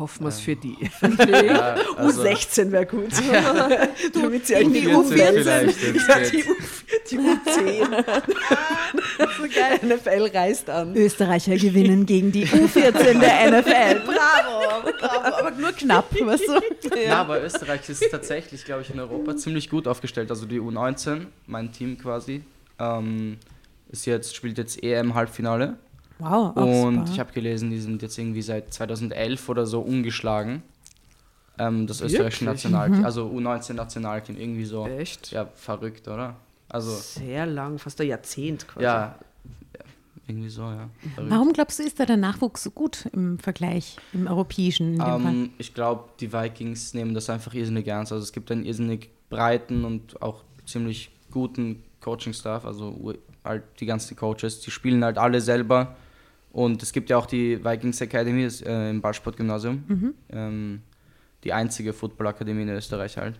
[0.00, 0.76] Hoffen wir es für die.
[1.30, 3.10] Ja, also- U16 wäre gut.
[4.14, 6.54] Damit sie in die irgendwie U14 vielleicht, wenn's Ja, die, U,
[7.10, 8.22] die U10.
[9.36, 9.80] so geil.
[9.82, 10.96] NFL reist an.
[10.96, 14.00] Österreicher gewinnen gegen die U14 der NFL.
[14.06, 15.36] Bravo, bravo.
[15.36, 16.96] Aber nur knapp, weißt du?
[17.06, 20.30] Ja, aber Österreich ist tatsächlich, glaube ich, in Europa ziemlich gut aufgestellt.
[20.30, 22.42] Also die U19, mein Team quasi,
[22.78, 23.36] ähm,
[23.90, 25.76] ist jetzt, spielt jetzt EM-Halbfinale.
[26.20, 27.10] Wow, auch Und super.
[27.12, 30.62] ich habe gelesen, die sind jetzt irgendwie seit 2011 oder so ungeschlagen.
[31.58, 32.64] Ähm, das österreichische Wirklich?
[32.64, 34.86] Nationalteam, also U19-Nationalteam, irgendwie so.
[34.86, 35.32] Echt?
[35.32, 36.36] Ja, verrückt, oder?
[36.68, 38.84] Also, Sehr lang, fast ein Jahrzehnt quasi.
[38.84, 39.16] ja,
[40.26, 40.88] irgendwie so, ja.
[41.14, 41.30] Verrückt.
[41.32, 45.04] Warum glaubst du, ist da der Nachwuchs so gut im Vergleich, im europäischen in dem
[45.04, 45.32] Fall?
[45.32, 48.12] Ähm, ich glaube, die Vikings nehmen das einfach irrsinnig ernst.
[48.12, 54.16] Also es gibt einen irrsinnig breiten und auch ziemlich guten Coaching-Staff, also halt die ganzen
[54.16, 55.96] Coaches, die spielen halt alle selber
[56.52, 60.14] Und es gibt ja auch die Vikings Academy das, äh, im Ballsportgymnasium.
[60.30, 60.82] Ähm,
[61.44, 63.38] die einzige Football-Akademie in Österreich halt.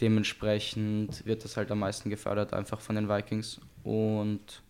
[0.00, 3.60] Dementsprechend wird das halt am meisten gefördert, einfach von den Vikings.
[3.82, 4.62] Und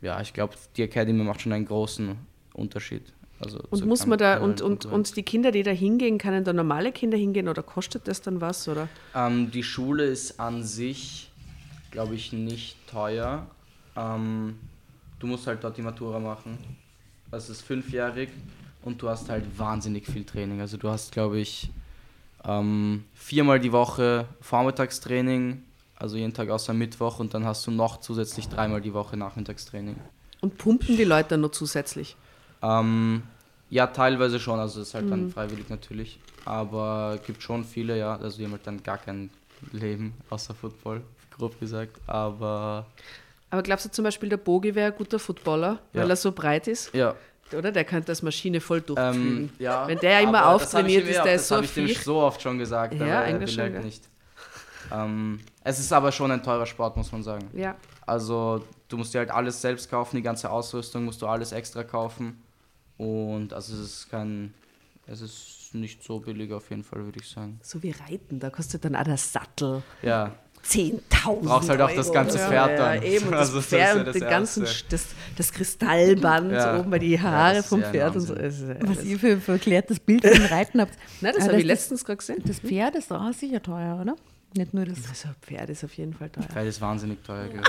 [0.00, 2.16] ja, ich glaube, die Academy macht schon einen großen
[2.54, 3.12] Unterschied.
[3.40, 6.52] Also Und muss man da, und, und, und die Kinder, die da hingehen, können da
[6.52, 8.68] normale Kinder hingehen oder kostet das dann was?
[8.68, 8.88] Oder?
[9.14, 11.30] Ähm, die Schule ist an sich,
[11.92, 13.46] glaube ich, nicht teuer.
[13.96, 14.58] Ähm,
[15.18, 16.58] du musst halt dort die Matura machen.
[17.30, 18.30] Das ist fünfjährig
[18.82, 20.60] und du hast halt wahnsinnig viel Training.
[20.60, 21.70] Also du hast, glaube ich,
[22.44, 25.62] ähm, viermal die Woche Vormittagstraining,
[25.96, 29.96] also jeden Tag außer Mittwoch und dann hast du noch zusätzlich dreimal die Woche Nachmittagstraining.
[30.40, 32.16] Und pumpen die Leute dann noch zusätzlich?
[32.62, 33.22] Ähm,
[33.70, 36.18] ja, teilweise schon, also das ist halt dann freiwillig natürlich.
[36.44, 39.30] Aber gibt schon viele, ja, also die haben halt dann gar kein
[39.72, 41.02] Leben außer Football,
[41.36, 41.96] grob gesagt.
[42.06, 42.86] Aber
[43.50, 46.08] Aber glaubst du zum Beispiel, der Bogi wäre ein guter Footballer, weil Ja.
[46.10, 46.94] er so breit ist?
[46.94, 47.14] ja.
[47.56, 47.72] Oder?
[47.72, 49.38] Der könnte das Maschine voll durchpflügen.
[49.44, 51.64] Ähm, ja Wenn der immer das hab auftrainiert ist, ja- der das ist so habe
[51.64, 53.84] ich dem so oft schon gesagt, Ja, aber eigentlich schon, halt gell?
[53.84, 54.02] nicht.
[54.92, 57.48] Ähm, es ist aber schon ein teurer Sport, muss man sagen.
[57.54, 57.74] Ja.
[58.06, 61.84] Also du musst dir halt alles selbst kaufen, die ganze Ausrüstung musst du alles extra
[61.84, 62.42] kaufen.
[62.98, 64.52] Und also es ist kein,
[65.06, 67.60] es ist nicht so billig auf jeden Fall, würde ich sagen.
[67.62, 72.06] So wie Reiten, da kostet dann auch der Sattel Ja, 10.000 Brauchst halt auch das
[72.06, 72.14] Euro.
[72.14, 73.02] ganze Pferd dann.
[73.02, 75.04] Ja, eben, und das Also das ist Pferd ja und das den ganzen, das,
[75.36, 76.78] das Kristallband Ja.
[76.80, 78.34] oben bei die Ja, Haare das vom ja ein Pferd und so.
[78.36, 80.92] Was ihr für ein verklärtes Bild von Reiten habt.
[81.20, 82.42] Nein, das Ah, habe ich das- letztens gerade gesehen.
[82.46, 84.16] Das Pferd ist auch sicher teuer, oder?
[84.54, 84.98] Nicht nur das.
[85.08, 86.44] Also ein Pferd ist auf jeden Fall teuer.
[86.44, 87.68] Pferd ist wahnsinnig teuer, glaube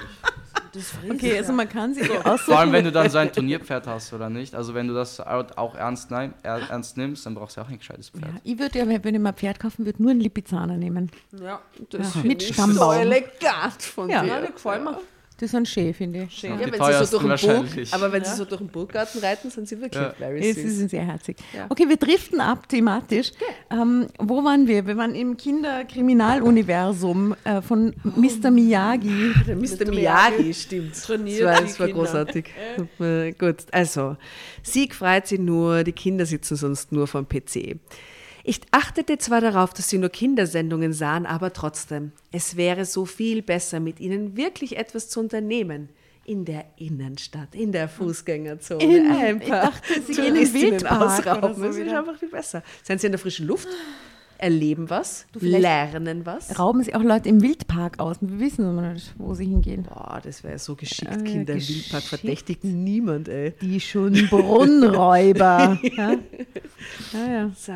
[0.74, 1.10] ich.
[1.12, 4.30] Okay, also man kann sich Vor allem, wenn du dann so ein Turnierpferd hast, oder
[4.30, 4.54] nicht?
[4.54, 7.80] Also wenn du das auch ernst, nein, er- ernst nimmst, dann brauchst du auch ein
[7.80, 8.24] gescheites Pferd.
[8.26, 11.10] Ja, ich würde ja, wenn ich mal ein Pferd kaufen würde, nur einen Lipizzaner nehmen.
[11.42, 11.60] Ja,
[11.92, 12.76] Ja, finde mit ich Stammbaum.
[12.78, 14.22] So elegant von Ja.
[14.22, 14.28] dir.
[14.28, 15.02] Ja, gefallen mir.
[15.42, 16.42] Ist ein schön, finde ich.
[16.42, 19.20] Ja, die wenn sie so durch den Burg, aber wenn sie so durch den Burggarten
[19.22, 20.12] reiten, sind sie wirklich Ja.
[20.18, 20.64] very süß.
[20.66, 21.38] ist sehr herzig.
[21.56, 21.66] Ja.
[21.70, 23.32] Okay, wir driften ab thematisch.
[23.72, 24.86] Ähm, wo waren wir?
[24.86, 28.52] Wir waren im Kinderkriminaluniversum äh, von Mr.
[28.52, 29.34] Miyagi.
[29.48, 29.86] Der Mr.
[29.86, 29.92] Mr.
[29.92, 30.96] Miyagi, stimmt.
[31.02, 32.02] trainiert das war, die das war Kinder.
[32.04, 32.46] großartig.
[33.00, 34.18] Äh, Gut, also,
[34.64, 37.78] Sieg freut sie nur, die Kinder sitzen sonst nur vom PC.
[38.50, 43.44] Ich achtete zwar darauf, dass sie nur Kindersendungen sahen, aber trotzdem, es wäre so viel
[43.44, 45.90] besser, mit ihnen wirklich etwas zu unternehmen.
[46.26, 48.84] In der Innenstadt, in der Fußgängerzone.
[48.84, 51.56] In- ein ich paar dachte, sie gehen in den Wildpark ausrauben.
[51.58, 52.64] so Das ist einfach viel besser.
[52.82, 53.68] Sind sie in der frischen Luft,
[54.40, 56.58] erleben was, lernen was.
[56.58, 58.18] Rauben sie auch Leute im Wildpark aus.
[58.22, 59.84] Wir wissen aber nicht, wo sie hingehen.
[59.84, 61.12] Boah, das wäre so geschickt.
[61.12, 61.80] Ja, Kinder im geschickt.
[61.92, 63.54] Wildpark verdächtigt niemand, ey.
[63.62, 65.80] Die schon Brunnenräuber.
[65.98, 66.16] ja?
[67.14, 67.52] Ja, ja.
[67.56, 67.74] So.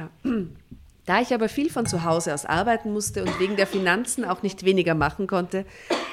[1.06, 4.42] Da ich aber viel von zu Hause aus arbeiten musste und wegen der Finanzen auch
[4.42, 5.66] nicht weniger machen konnte,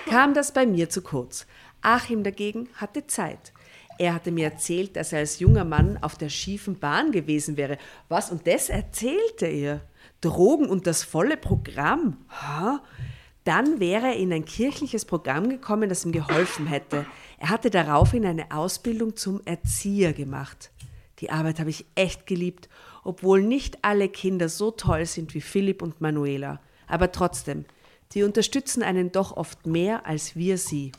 [0.09, 1.47] kam das bei mir zu kurz.
[1.81, 3.53] Achim dagegen hatte Zeit.
[3.99, 7.79] Er hatte mir erzählt, dass er als junger Mann auf der schiefen Bahn gewesen wäre.
[8.09, 8.31] Was?
[8.31, 9.83] Und das erzählte er?
[10.21, 12.17] Drogen und das volle Programm?
[12.31, 12.83] Ha?
[13.45, 17.07] Dann wäre er in ein kirchliches Programm gekommen, das ihm geholfen hätte.
[17.39, 20.71] Er hatte daraufhin eine Ausbildung zum Erzieher gemacht.
[21.21, 22.69] Die Arbeit habe ich echt geliebt,
[23.05, 26.61] obwohl nicht alle Kinder so toll sind wie Philipp und Manuela.
[26.87, 27.65] Aber trotzdem,
[28.13, 30.93] die unterstützen einen doch oft mehr als wir sie.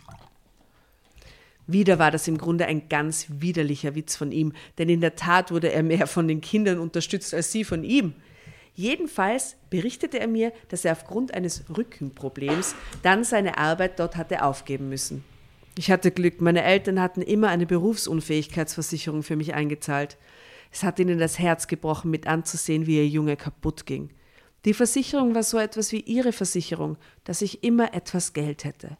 [1.67, 5.51] Wieder war das im Grunde ein ganz widerlicher Witz von ihm, denn in der Tat
[5.51, 8.13] wurde er mehr von den Kindern unterstützt als sie von ihm.
[8.73, 14.89] Jedenfalls berichtete er mir, dass er aufgrund eines Rückenproblems dann seine Arbeit dort hatte aufgeben
[14.89, 15.23] müssen.
[15.77, 20.17] Ich hatte Glück, meine Eltern hatten immer eine Berufsunfähigkeitsversicherung für mich eingezahlt.
[20.71, 24.09] Es hat ihnen das Herz gebrochen, mit anzusehen, wie ihr Junge kaputt ging.
[24.65, 28.97] Die Versicherung war so etwas wie ihre Versicherung, dass ich immer etwas Geld hätte.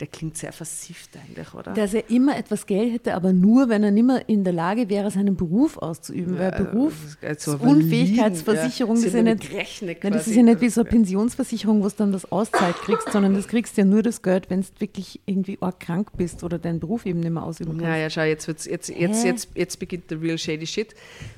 [0.00, 1.72] Der klingt sehr versifft eigentlich, oder?
[1.72, 4.88] Dass er immer etwas Geld hätte, aber nur, wenn er nicht mehr in der Lage
[4.88, 6.36] wäre, seinen Beruf auszuüben.
[6.36, 9.02] Weil Beruf, das ist geil, so das Unfähigkeitsversicherung, ja.
[9.04, 12.74] das ja das ist ja nicht wie so eine Pensionsversicherung, wo du dann das Auszeit
[12.74, 16.42] kriegst, sondern das kriegst ja nur das Geld, wenn du wirklich irgendwie arg krank bist
[16.42, 17.84] oder deinen Beruf eben nicht mehr ausüben kannst.
[17.84, 19.28] Ja, ja, schau, jetzt, wird's, jetzt, jetzt, Hä?
[19.28, 20.92] jetzt, jetzt beginnt der real shady shit.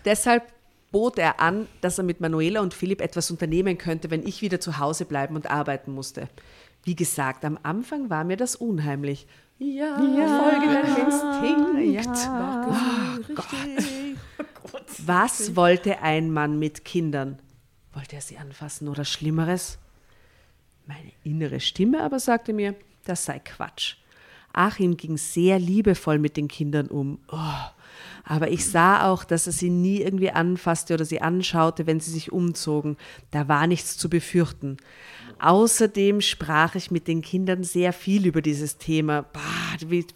[0.06, 0.44] Deshalb
[0.92, 4.60] bot er an, dass er mit Manuela und Philipp etwas unternehmen könnte, wenn ich wieder
[4.60, 6.28] zu Hause bleiben und arbeiten musste.
[6.87, 9.27] Wie gesagt, am Anfang war mir das unheimlich.
[9.59, 12.16] Ja, folge deinem Instinkt.
[12.16, 12.68] Ja.
[15.05, 17.40] Was wollte ein Mann mit Kindern?
[17.92, 19.79] Wollte er sie anfassen oder Schlimmeres?
[20.87, 23.96] Meine innere Stimme aber sagte mir, das sei Quatsch.
[24.53, 27.18] Achim ging sehr liebevoll mit den Kindern um.
[27.33, 27.64] Oh.
[28.24, 32.11] Aber ich sah auch, dass er sie nie irgendwie anfasste oder sie anschaute, wenn sie
[32.11, 32.96] sich umzogen.
[33.30, 34.76] Da war nichts zu befürchten.
[35.38, 39.22] Außerdem sprach ich mit den Kindern sehr viel über dieses Thema.
[39.22, 39.40] Bah,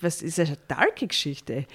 [0.01, 1.67] was ist eine darke Geschichte.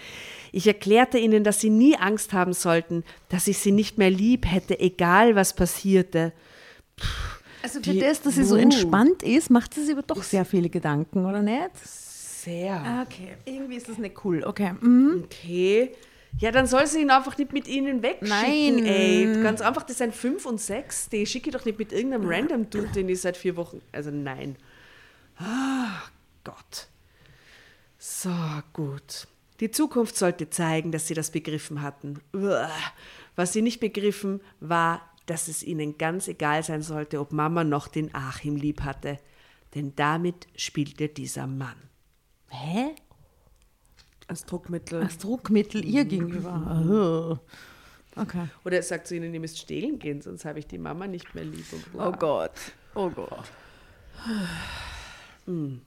[0.52, 4.46] Ich erklärte ihnen, dass sie nie Angst haben sollten, dass ich sie nicht mehr lieb
[4.46, 6.34] hätte, egal was passierte.
[6.96, 7.06] Puh,
[7.62, 10.70] also für das, dass sie so entspannt ist, macht sie sich aber doch sehr viele
[10.70, 11.72] Gedanken, oder nicht?
[12.46, 12.76] Sehr.
[12.76, 14.44] Ah, okay, irgendwie ist das nicht cool.
[14.44, 14.74] Okay.
[14.80, 15.24] Mhm.
[15.26, 15.96] Okay.
[16.38, 18.28] Ja, dann soll sie ihn einfach nicht mit ihnen wegschicken.
[18.30, 18.86] Nein.
[18.86, 19.42] Ey.
[19.42, 21.10] Ganz einfach, das sind fünf und sechs.
[21.10, 23.82] Die schicke ich doch nicht mit irgendeinem random Dude, den ich seit vier Wochen.
[23.92, 24.58] Also nein.
[25.40, 26.04] Ah,
[26.44, 26.88] Gott.
[27.98, 28.30] So,
[28.74, 29.28] gut.
[29.60, 32.20] Die Zukunft sollte zeigen, dass sie das begriffen hatten.
[33.36, 37.88] Was sie nicht begriffen, war, dass es ihnen ganz egal sein sollte, ob Mama noch
[37.88, 39.18] den Achim lieb hatte.
[39.74, 41.78] Denn damit spielte dieser Mann.
[42.64, 42.96] Hä?
[44.28, 45.04] Als Druckmittel.
[45.04, 47.40] Als Druckmittel ihr gegenüber.
[48.18, 48.20] Oh.
[48.22, 48.48] Okay.
[48.64, 51.36] Oder er sagt zu ihnen, ihr müsst stehlen gehen, sonst habe ich die Mama nicht
[51.36, 51.66] mehr lieb.
[51.94, 52.54] oh Gott.
[52.96, 53.52] Oh Gott.
[55.46, 55.82] Hm.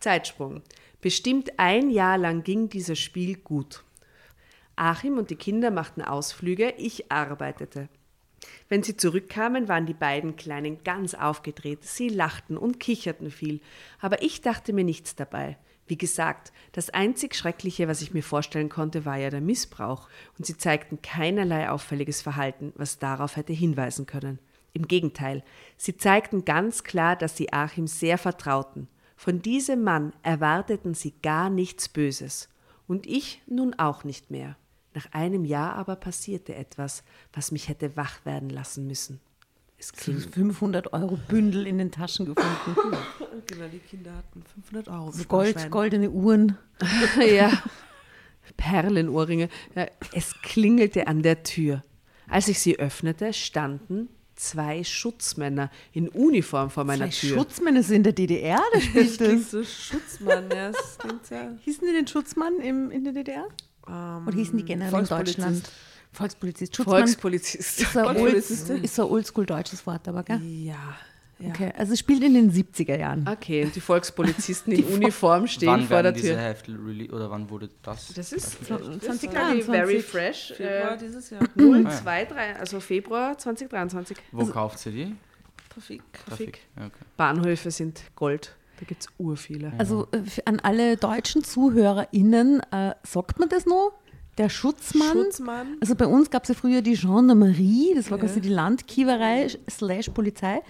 [0.00, 0.62] Zeitsprung.
[1.00, 3.82] Bestimmt ein Jahr lang ging dieses Spiel gut.
[4.76, 7.88] Achim und die Kinder machten Ausflüge, ich arbeitete.
[8.74, 11.84] Wenn sie zurückkamen, waren die beiden Kleinen ganz aufgedreht.
[11.84, 13.60] Sie lachten und kicherten viel,
[14.00, 15.58] aber ich dachte mir nichts dabei.
[15.86, 20.44] Wie gesagt, das einzig Schreckliche, was ich mir vorstellen konnte, war ja der Missbrauch, und
[20.44, 24.40] sie zeigten keinerlei auffälliges Verhalten, was darauf hätte hinweisen können.
[24.72, 25.44] Im Gegenteil,
[25.76, 28.88] sie zeigten ganz klar, dass sie Achim sehr vertrauten.
[29.14, 32.48] Von diesem Mann erwarteten sie gar nichts Böses.
[32.88, 34.56] Und ich nun auch nicht mehr.
[34.94, 37.02] Nach einem Jahr aber passierte etwas,
[37.32, 39.20] was mich hätte wach werden lassen müssen.
[39.76, 42.96] Es klingt 500 Euro Bündel in den Taschen gefunden.
[43.46, 45.12] genau, die Kinder hatten 500 Euro.
[45.28, 46.56] Gold, goldene Uhren.
[47.36, 47.52] ja,
[48.56, 49.48] Perlenohrringe.
[49.74, 51.82] Ja, es klingelte an der Tür.
[52.28, 57.36] Als ich sie öffnete, standen zwei Schutzmänner in Uniform vor meiner zwei Tür.
[57.36, 59.50] Schutzmänner sind in der DDR, das spielt das.
[59.50, 61.52] so Schutzmann, ja, das klingt ja.
[61.64, 63.48] Hießen die den Schutzmann im, in der DDR?
[63.86, 65.70] Um, Oder hießen die generell in Deutschland?
[66.12, 66.76] Volkspolizist.
[66.76, 67.80] Schutzmann Volkspolizist.
[67.80, 70.40] Ist ein, Old, ist ein oldschool deutsches Wort, aber gell?
[70.40, 70.96] Ja.
[71.40, 71.48] Ja.
[71.48, 73.28] Okay, also es spielt in den 70er Jahren.
[73.28, 76.22] Okay, und die Volkspolizisten in Uniform stehen wann vor der Tür.
[76.22, 78.12] Diese Heftel oder wann wurde das?
[78.14, 79.64] Das ist 2023.
[79.64, 80.52] Very fresh.
[80.56, 81.42] Februar äh, dieses Jahr.
[81.56, 84.16] 023, also Februar 2023.
[84.30, 85.16] Wo also, kauft sie die?
[85.70, 86.02] Trafik.
[86.28, 86.60] Trafik.
[86.76, 86.90] Okay.
[87.16, 88.54] Bahnhöfe sind Gold.
[88.84, 89.72] Da gibt es urviele.
[89.78, 93.92] Also äh, an alle deutschen ZuhörerInnen, äh, sagt man das noch?
[94.36, 95.12] Der Schutzmann.
[95.12, 95.78] Schutzmann.
[95.80, 98.24] Also bei uns gab es ja früher die Gendarmerie, das war ja.
[98.24, 100.60] quasi die Landkiewerei slash Polizei.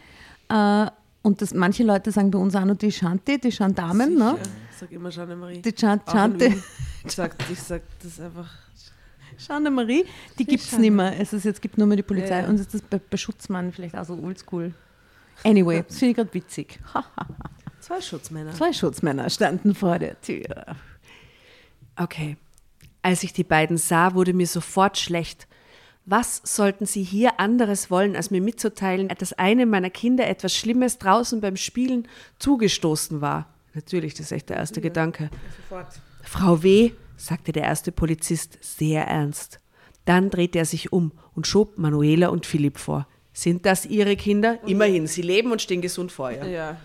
[0.48, 0.86] Äh,
[1.22, 4.14] und das, manche Leute sagen bei uns auch noch die Chante, die Gendarmen.
[4.14, 4.36] Ne?
[4.70, 5.62] Ich sage immer Gendarmerie.
[5.62, 6.54] Die Chante.
[7.04, 8.48] Ich sage sag das einfach.
[9.44, 10.04] Gendarmerie,
[10.38, 11.18] die gibt es nicht mehr.
[11.18, 12.42] Es ist, jetzt gibt nur mehr die Polizei.
[12.42, 12.48] Ja.
[12.48, 14.72] Und ist das bei, bei Schutzmann vielleicht auch so oldschool.
[15.42, 16.78] Anyway, das finde ich gerade witzig.
[17.84, 18.54] Zwei Schutzmänner.
[18.54, 20.76] Zwei Schutzmänner standen vor der Tür.
[21.96, 22.38] Okay.
[23.02, 25.46] Als ich die beiden sah, wurde mir sofort schlecht.
[26.06, 30.96] Was sollten sie hier anderes wollen, als mir mitzuteilen, dass einem meiner Kinder etwas Schlimmes
[30.96, 33.52] draußen beim Spielen zugestoßen war?
[33.74, 35.28] Natürlich, das ist echt der erste ja, Gedanke.
[35.68, 36.00] Sofort.
[36.22, 39.60] Frau W., sagte der erste Polizist sehr ernst.
[40.06, 43.06] Dann drehte er sich um und schob Manuela und Philipp vor.
[43.34, 44.58] Sind das Ihre Kinder?
[44.64, 46.46] Immerhin, sie leben und stehen gesund vor ihr.
[46.46, 46.76] Ja.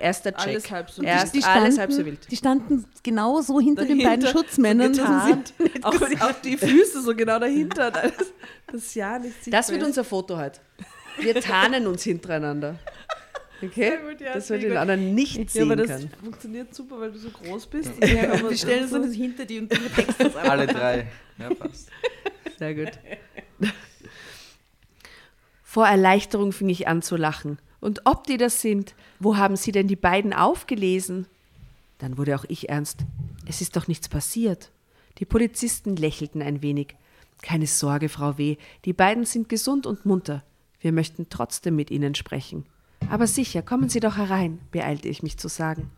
[0.00, 0.48] Erster Check.
[0.48, 2.30] Alles halb so, Erst die standen, alles halb so wild.
[2.30, 4.94] Die standen genau so hinter dahinter, den beiden Schutzmännern.
[4.94, 5.02] So
[5.82, 7.92] auch, auch, die Füße so genau dahinter.
[8.02, 8.32] Das,
[8.84, 10.60] das, ja nicht das wird unser Foto heute.
[11.20, 12.78] Wir tarnen uns hintereinander.
[13.62, 13.98] Okay?
[14.08, 16.10] Gut, ja, das wird den anderen nicht ja, sehen aber das kann.
[16.22, 17.92] funktioniert super, weil du so groß bist.
[18.00, 21.06] Ja, wir stellen uns so hinter die und du textest das Alle drei.
[21.38, 21.88] Ja, passt.
[22.58, 22.92] Sehr gut.
[25.62, 27.58] Vor Erleichterung fing ich an zu lachen.
[27.82, 31.26] Und ob die das sind, wo haben Sie denn die beiden aufgelesen?
[31.98, 33.00] Dann wurde auch ich ernst.
[33.44, 34.70] Es ist doch nichts passiert.
[35.18, 36.94] Die Polizisten lächelten ein wenig.
[37.42, 40.44] Keine Sorge, Frau W., die beiden sind gesund und munter.
[40.78, 42.66] Wir möchten trotzdem mit Ihnen sprechen.
[43.10, 45.90] Aber sicher, kommen Sie doch herein, beeilte ich mich zu sagen.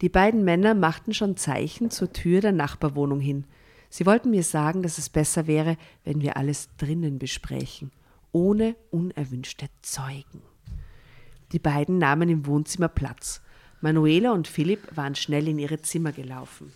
[0.00, 3.44] Die beiden Männer machten schon Zeichen zur Tür der Nachbarwohnung hin.
[3.90, 7.90] Sie wollten mir sagen, dass es besser wäre, wenn wir alles drinnen besprächen,
[8.32, 10.40] ohne unerwünschte Zeugen.
[11.52, 13.40] Die beiden nahmen im Wohnzimmer Platz.
[13.80, 16.72] Manuela und Philipp waren schnell in ihre Zimmer gelaufen.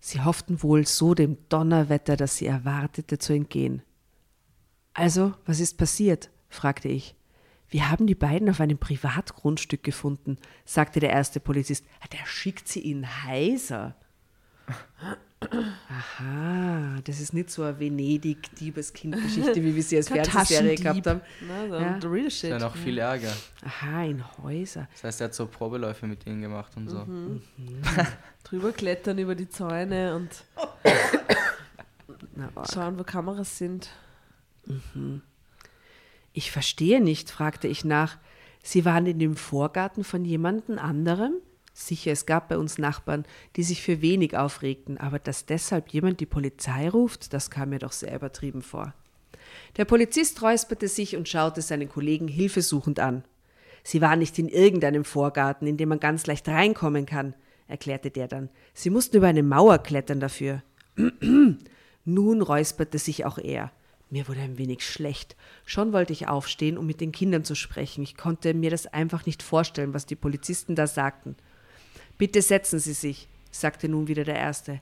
[0.00, 3.82] Sie hofften wohl so dem Donnerwetter, das sie erwartete, zu entgehen.
[4.94, 6.30] Also, was ist passiert?
[6.48, 7.14] fragte ich.
[7.68, 11.86] Wir haben die beiden auf einem Privatgrundstück gefunden, sagte der erste Polizist.
[12.00, 13.94] Ah, Der schickt sie in Heiser.
[15.88, 21.20] Aha, das ist nicht so eine Venedig-Diebes-Kind-Geschichte, wie wir sie als Fernsehserie gehabt haben.
[21.46, 21.98] Na, so Ja.
[22.10, 22.60] real Das ist ja shit.
[22.60, 23.32] noch viel ärger.
[23.64, 24.88] Aha, in Häuser.
[24.92, 27.06] Das heißt, er hat so Probeläufe mit ihnen gemacht und so.
[28.44, 30.44] Drüber klettern über die Zäune und
[32.72, 33.90] schauen, wo Kameras sind.
[36.32, 38.16] Ich verstehe nicht, fragte ich nach.
[38.62, 41.34] Sie waren in dem Vorgarten von jemandem anderem?
[41.74, 43.24] Sicher, es gab bei uns Nachbarn,
[43.56, 47.78] die sich für wenig aufregten, aber dass deshalb jemand die Polizei ruft, das kam mir
[47.78, 48.94] doch sehr übertrieben vor.
[49.76, 53.24] Der Polizist räusperte sich und schaute seinen Kollegen hilfesuchend an.
[53.82, 57.34] Sie waren nicht in irgendeinem Vorgarten, in dem man ganz leicht reinkommen kann,
[57.68, 58.50] erklärte der dann.
[58.74, 60.62] Sie mussten über eine Mauer klettern dafür.
[62.04, 63.72] Nun räusperte sich auch er.
[64.10, 65.36] Mir wurde ein wenig schlecht.
[65.64, 68.02] Schon wollte ich aufstehen, um mit den Kindern zu sprechen.
[68.02, 71.34] Ich konnte mir das einfach nicht vorstellen, was die Polizisten da sagten.
[72.18, 74.80] Bitte setzen Sie sich, sagte nun wieder der Erste.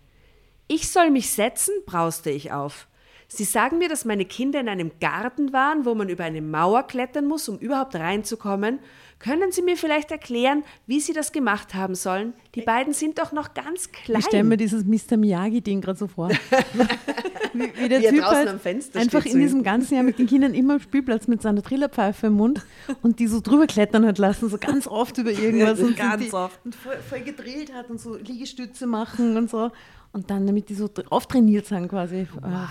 [0.69, 1.75] Ich soll mich setzen?
[1.87, 2.87] brauste ich auf.
[3.33, 6.83] Sie sagen mir, dass meine Kinder in einem Garten waren, wo man über eine Mauer
[6.83, 8.81] klettern muss, um überhaupt reinzukommen.
[9.21, 12.33] Können Sie mir vielleicht erklären, wie Sie das gemacht haben sollen?
[12.57, 14.19] Die beiden sind doch noch ganz klein.
[14.19, 15.17] Ich stelle mir dieses Mr.
[15.17, 16.31] Miyagi-Ding gerade so vor.
[17.53, 20.27] wie, wie der Wie Typ halt am Fenster einfach in diesem ganzen Jahr mit den
[20.27, 22.63] Kindern immer am Spielplatz mit seiner Trillerpfeife im Mund
[23.03, 25.79] und die so drüber klettern hat lassen, so ganz oft über irgendwas.
[25.79, 26.59] und Ganz die, oft.
[26.65, 29.71] Und voll, voll gedrillt hat und so Liegestütze machen und so.
[30.13, 32.27] Und dann damit die so auftrainiert sind quasi äh,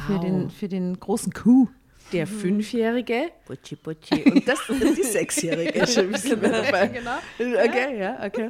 [0.08, 1.70] für, den, für den großen Coup.
[2.12, 6.88] Der Fünfjährige, Butschi Butschi, und das die Sechsjährige schon ein bisschen mehr dabei.
[6.88, 7.18] Genau.
[7.38, 8.50] Okay, ja, okay.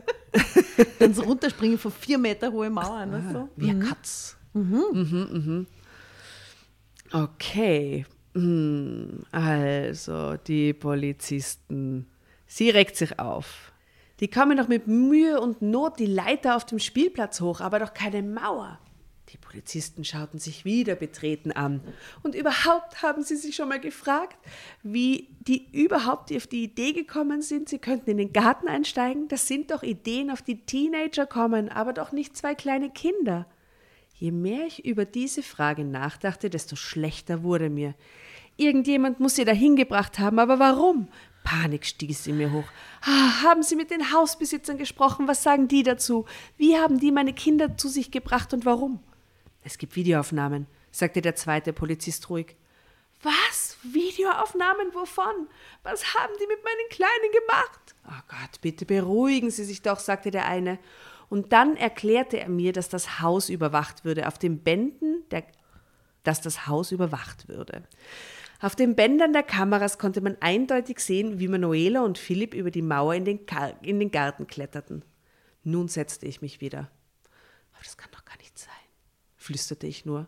[0.99, 3.11] Dann so runterspringen von vier Meter hohe Mauern.
[3.11, 3.49] Weißt du?
[3.57, 4.37] Wie ein Katz.
[4.53, 5.67] Mhm, mhm.
[7.11, 8.05] Okay.
[8.33, 12.07] Hm, Also, die Polizisten.
[12.47, 13.68] Sie reckt sich auf.
[14.19, 17.93] Die kommen doch mit Mühe und Not die Leiter auf dem Spielplatz hoch, aber doch
[17.93, 18.79] keine Mauer.
[19.29, 21.81] Die Polizisten schauten sich wieder betreten an.
[22.23, 24.37] Und überhaupt haben sie sich schon mal gefragt,
[24.81, 29.27] wie die überhaupt auf die Idee gekommen sind, sie könnten in den Garten einsteigen.
[29.27, 33.45] Das sind doch Ideen, auf die Teenager kommen, aber doch nicht zwei kleine Kinder.
[34.15, 37.93] Je mehr ich über diese Frage nachdachte, desto schlechter wurde mir.
[38.57, 41.07] Irgendjemand muss sie dahin gebracht haben, aber warum?
[41.49, 42.65] Panik stieß in mir hoch.
[43.01, 45.27] Ah, haben Sie mit den Hausbesitzern gesprochen?
[45.27, 46.25] Was sagen die dazu?
[46.57, 48.99] Wie haben die meine Kinder zu sich gebracht und warum?
[49.63, 52.55] Es gibt Videoaufnahmen, sagte der zweite Polizist ruhig.
[53.23, 53.77] Was?
[53.81, 55.47] Videoaufnahmen wovon?
[55.81, 57.95] Was haben die mit meinen Kleinen gemacht?
[58.07, 60.77] Oh Gott, bitte beruhigen Sie sich doch, sagte der eine.
[61.29, 64.27] Und dann erklärte er mir, dass das Haus überwacht würde.
[64.27, 65.45] Auf den Bänden, der,
[66.21, 67.87] dass das Haus überwacht würde.
[68.61, 72.81] Auf den Bändern der Kameras konnte man eindeutig sehen, wie Manuela und Philipp über die
[72.81, 75.05] Mauer in den, Ka in den Garten kletterten.
[75.63, 76.89] Nun setzte ich mich wieder.
[77.73, 78.69] Aber das kann doch gar nicht sein,
[79.37, 80.27] flüsterte ich nur.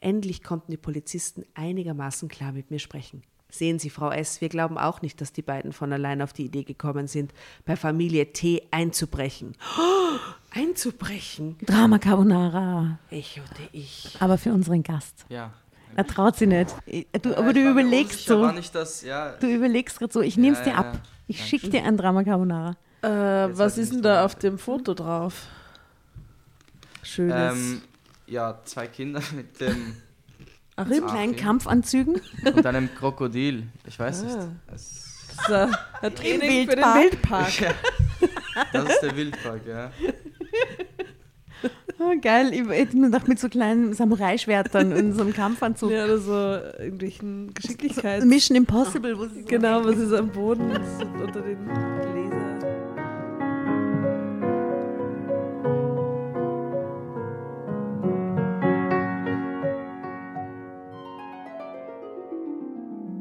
[0.00, 3.22] Endlich konnten die Polizisten einigermaßen klar mit mir sprechen.
[3.50, 6.44] Sehen Sie, Frau S., wir glauben auch nicht, dass die beiden von allein auf die
[6.44, 7.32] Idee gekommen sind,
[7.64, 9.56] bei Familie T einzubrechen.
[9.78, 10.18] Oh,
[10.50, 11.58] einzubrechen?
[11.66, 12.98] Drama Carbonara.
[13.10, 14.16] Echote ich.
[14.20, 15.26] Aber für unseren Gast.
[15.28, 15.52] Ja.
[15.96, 16.74] Er traut sich nicht.
[17.22, 18.50] Du, aber ich du überlegst so.
[18.52, 20.94] Nicht das, ja, Du überlegst gerade so, ich nehme es Ja, dir ja, ab.
[20.94, 21.00] ja.
[21.26, 22.76] Ich schicke dir ein Drama Carbonara.
[23.02, 23.08] Äh,
[23.56, 25.46] was ich ist denn nicht, da auf dem Foto drauf?
[27.02, 27.54] Schönes.
[27.54, 27.82] ähm,
[28.26, 29.96] ja, zwei Kinder mit dem
[30.76, 31.10] Ach, Mit Rippen.
[31.10, 31.36] kleinen.
[31.36, 32.20] Kampfanzügen.
[32.44, 33.68] und einem Krokodil.
[33.86, 34.36] Ich weiß nicht.
[34.36, 34.48] Ah.
[34.74, 37.60] Es, Das ist ein- ein Training für den Wildpark.
[37.60, 37.60] Wildpark.
[38.56, 39.90] ja, das ist der Wildpark, ja.
[41.98, 42.52] Oh, geil.
[42.52, 45.90] Ich hätte mir gedacht, mit so kleinen Samurai-Schwertern in so einem Kampfanzug.
[45.90, 46.32] Ja, oder so
[46.82, 48.28] irgendwelchen Geschicklichkeiten.
[48.28, 52.60] Mission Impossible, wo sie so Genau, was ist am Boden so unter den Gläsern.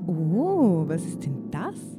[0.07, 1.98] Oh, was ist denn das?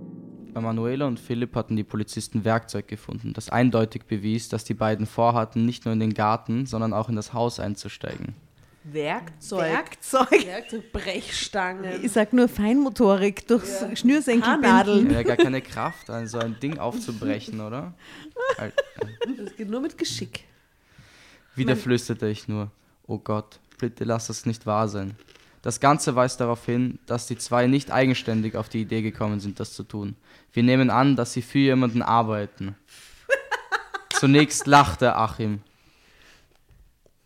[0.53, 5.05] Bei Manuela und Philipp hatten die Polizisten Werkzeug gefunden, das eindeutig bewies, dass die beiden
[5.05, 8.35] vorhatten, nicht nur in den Garten, sondern auch in das Haus einzusteigen.
[8.83, 9.61] Werkzeug.
[9.71, 10.45] Werkzeug.
[10.47, 10.91] Werkzeug.
[10.91, 12.03] Brechstangen.
[12.03, 15.11] Ich sag nur Feinmotorik durchs Schnürsenkelnadeln.
[15.11, 17.93] Ja, gar keine Kraft, ein- so ein Ding aufzubrechen, oder?
[19.37, 20.45] Das geht nur mit Geschick.
[21.55, 22.71] Wieder flüsterte ich nur,
[23.07, 25.15] oh Gott, bitte lass das nicht wahr sein.
[25.61, 29.59] Das Ganze weist darauf hin, dass die zwei nicht eigenständig auf die Idee gekommen sind,
[29.59, 30.15] das zu tun.
[30.53, 32.75] Wir nehmen an, dass sie für jemanden arbeiten.
[34.13, 35.61] Zunächst lachte Achim.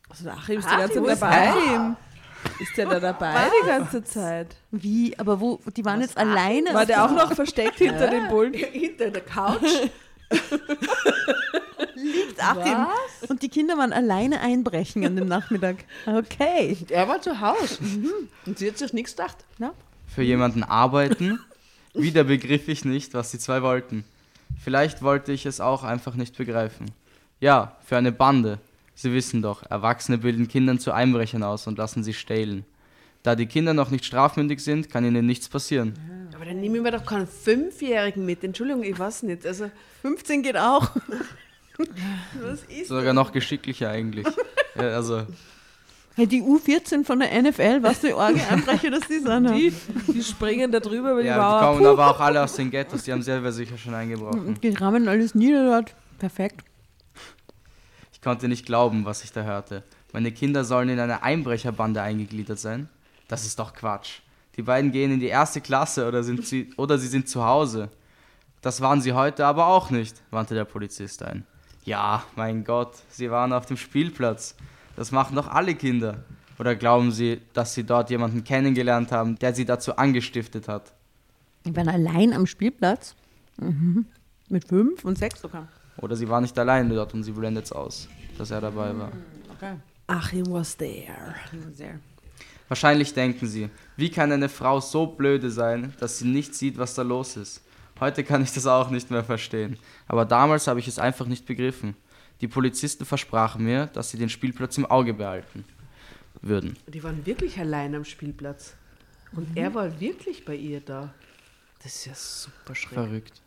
[0.09, 1.49] Also Achim ist die ganze Zeit dabei.
[1.49, 1.95] Achim?
[2.59, 4.55] Ist der da dabei die ganze Zeit?
[4.71, 5.17] Wie?
[5.17, 5.59] Aber wo?
[5.75, 6.73] Die waren jetzt alleine.
[6.73, 8.53] War der auch noch versteckt hinter dem Bullen?
[8.53, 9.89] Hinter der Couch.
[11.95, 12.87] liegt Achim.
[13.27, 15.77] Und die Kinder waren alleine einbrechen an dem Nachmittag.
[16.05, 16.77] Okay.
[16.89, 17.79] Er war zu Hause.
[18.45, 19.37] Und sie hat sich nichts gedacht.
[19.57, 19.73] Na?
[20.07, 21.39] Für jemanden arbeiten?
[21.93, 24.03] Wieder begriff ich nicht, was die zwei wollten.
[24.61, 26.91] Vielleicht wollte ich es auch einfach nicht begreifen.
[27.39, 28.59] Ja, für eine Bande.
[28.93, 32.65] Sie wissen doch, Erwachsene bilden Kindern zu Einbrechern aus und lassen sie stehlen.
[33.23, 35.93] Da die Kinder noch nicht strafmündig sind, kann ihnen nichts passieren.
[36.35, 38.43] Aber dann nehmen wir doch keinen Fünfjährigen mit.
[38.43, 39.45] Entschuldigung, ich weiß nicht.
[39.45, 39.71] Also,
[40.01, 40.91] 15 geht auch.
[42.41, 44.27] was ist Sogar noch geschicklicher eigentlich.
[44.75, 45.25] Ja, also,
[46.17, 49.49] Hey, die U14 von der NFL, was die Orgel-Einbrecher, dass die sind.
[49.49, 49.73] die?
[50.13, 51.59] Die springen da drüber über die ja, die Mauer.
[51.73, 54.57] kommen aber auch alle aus den Ghettos, die haben selber sicher schon eingebrochen.
[54.63, 55.93] Die rammen alles nieder dort.
[56.17, 56.63] Perfekt.
[58.13, 59.83] Ich konnte nicht glauben, was ich da hörte.
[60.13, 62.87] Meine Kinder sollen in eine Einbrecherbande eingegliedert sein?
[63.27, 64.19] Das ist doch Quatsch.
[64.55, 67.89] Die beiden gehen in die erste Klasse oder, sind sie, oder sie sind zu Hause.
[68.61, 71.45] Das waren sie heute aber auch nicht, wandte der Polizist ein.
[71.85, 74.55] Ja, mein Gott, sie waren auf dem Spielplatz.
[74.95, 76.23] Das machen doch alle Kinder.
[76.57, 80.93] Oder glauben Sie, dass Sie dort jemanden kennengelernt haben, der Sie dazu angestiftet hat?
[81.65, 83.15] Die waren allein am Spielplatz.
[83.57, 84.05] Mhm.
[84.49, 85.67] Mit fünf und sechs sogar.
[85.97, 88.07] Oder Sie waren nicht alleine dort und sie blendet's aus,
[88.37, 89.11] dass er dabei war.
[89.55, 89.75] Okay.
[90.07, 91.35] Achim was there.
[91.73, 91.99] Sehr.
[92.67, 96.95] Wahrscheinlich denken sie, wie kann eine Frau so blöde sein, dass sie nicht sieht, was
[96.95, 97.61] da los ist.
[97.99, 99.77] Heute kann ich das auch nicht mehr verstehen.
[100.07, 101.95] Aber damals habe ich es einfach nicht begriffen.
[102.41, 105.63] Die Polizisten versprachen mir, dass sie den Spielplatz im Auge behalten
[106.41, 106.77] würden.
[106.87, 108.75] Die waren wirklich allein am Spielplatz.
[109.31, 111.13] Und er war wirklich bei ihr da.
[111.83, 112.93] Das ist ja super schräg.
[112.93, 113.41] Verrückt.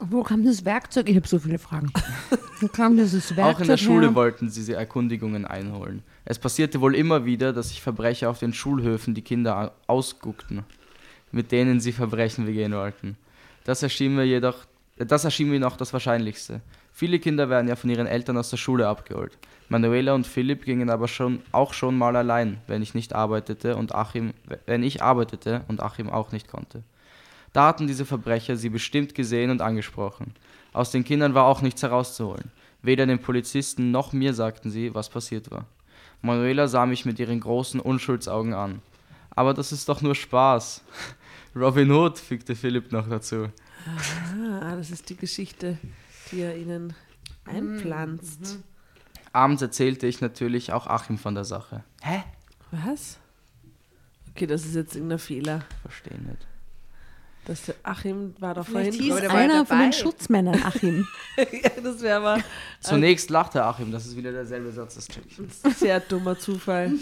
[0.00, 1.08] Wo kam das Werkzeug?
[1.08, 1.92] Ich habe so viele Fragen.
[2.60, 4.14] Wo kam dieses Werkzeug Auch in der Schule her?
[4.14, 6.02] wollten sie sie Erkundigungen einholen.
[6.24, 10.64] Es passierte wohl immer wieder, dass sich Verbrecher auf den Schulhöfen die Kinder ausguckten,
[11.32, 13.16] mit denen sie Verbrechen begehen wollten.
[13.68, 14.56] Das erschien mir jedoch,
[14.96, 16.62] das erschien mir noch das Wahrscheinlichste.
[16.90, 19.36] Viele Kinder werden ja von ihren Eltern aus der Schule abgeholt.
[19.68, 23.94] Manuela und Philipp gingen aber schon, auch schon mal allein, wenn ich nicht arbeitete und
[23.94, 24.32] Achim,
[24.64, 26.82] wenn ich arbeitete und Achim auch nicht konnte.
[27.52, 30.32] Da hatten diese Verbrecher sie bestimmt gesehen und angesprochen.
[30.72, 32.50] Aus den Kindern war auch nichts herauszuholen.
[32.80, 35.66] Weder den Polizisten noch mir sagten sie, was passiert war.
[36.22, 38.80] Manuela sah mich mit ihren großen Unschuldsaugen an.
[39.28, 40.82] Aber das ist doch nur Spaß.
[41.54, 43.48] Robin Hood, fügte Philipp noch dazu.
[44.62, 45.78] Ah, das ist die Geschichte,
[46.30, 46.94] die er ihnen
[47.44, 48.58] einpflanzt.
[49.32, 51.84] Abends erzählte ich natürlich auch Achim von der Sache.
[52.02, 52.22] Hä?
[52.70, 53.18] Was?
[54.30, 55.64] Okay, das ist jetzt irgendein Fehler.
[55.82, 56.46] Verstehe nicht.
[57.44, 59.16] Das Achim war doch Vielleicht vorhin.
[59.16, 59.92] hieß einer von den.
[59.92, 61.06] Schutzmännern Achim.
[61.36, 62.42] ja, das wäre aber
[62.80, 65.38] Zunächst lachte Achim, das ist wieder derselbe Satz, das check ich.
[65.38, 66.92] ein sehr dummer Zufall.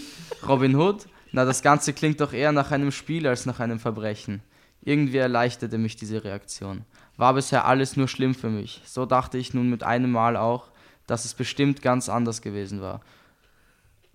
[0.47, 1.07] Robin Hood?
[1.37, 4.41] Na, das Ganze klingt doch eher nach einem Spiel als nach einem Verbrechen.
[4.81, 6.87] Irgendwie erleichterte mich diese Reaktion.
[7.19, 8.81] War bisher alles nur schlimm für mich.
[8.87, 10.71] So dachte ich nun mit einem Mal auch,
[11.07, 13.03] dass es bestimmt ganz anders gewesen war.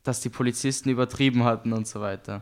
[0.02, 2.42] Dass die Polizisten übertrieben hatten und so weiter.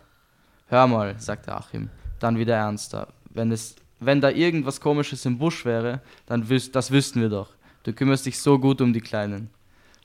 [0.68, 1.90] Hör mal, sagte Achim,
[2.22, 3.10] dann wieder ernster.
[3.32, 7.50] Wenn, es, wenn da irgendwas Komisches im Busch wäre, dann wüs das wüssten wir doch.
[7.84, 9.50] Du kümmerst dich so gut um die Kleinen.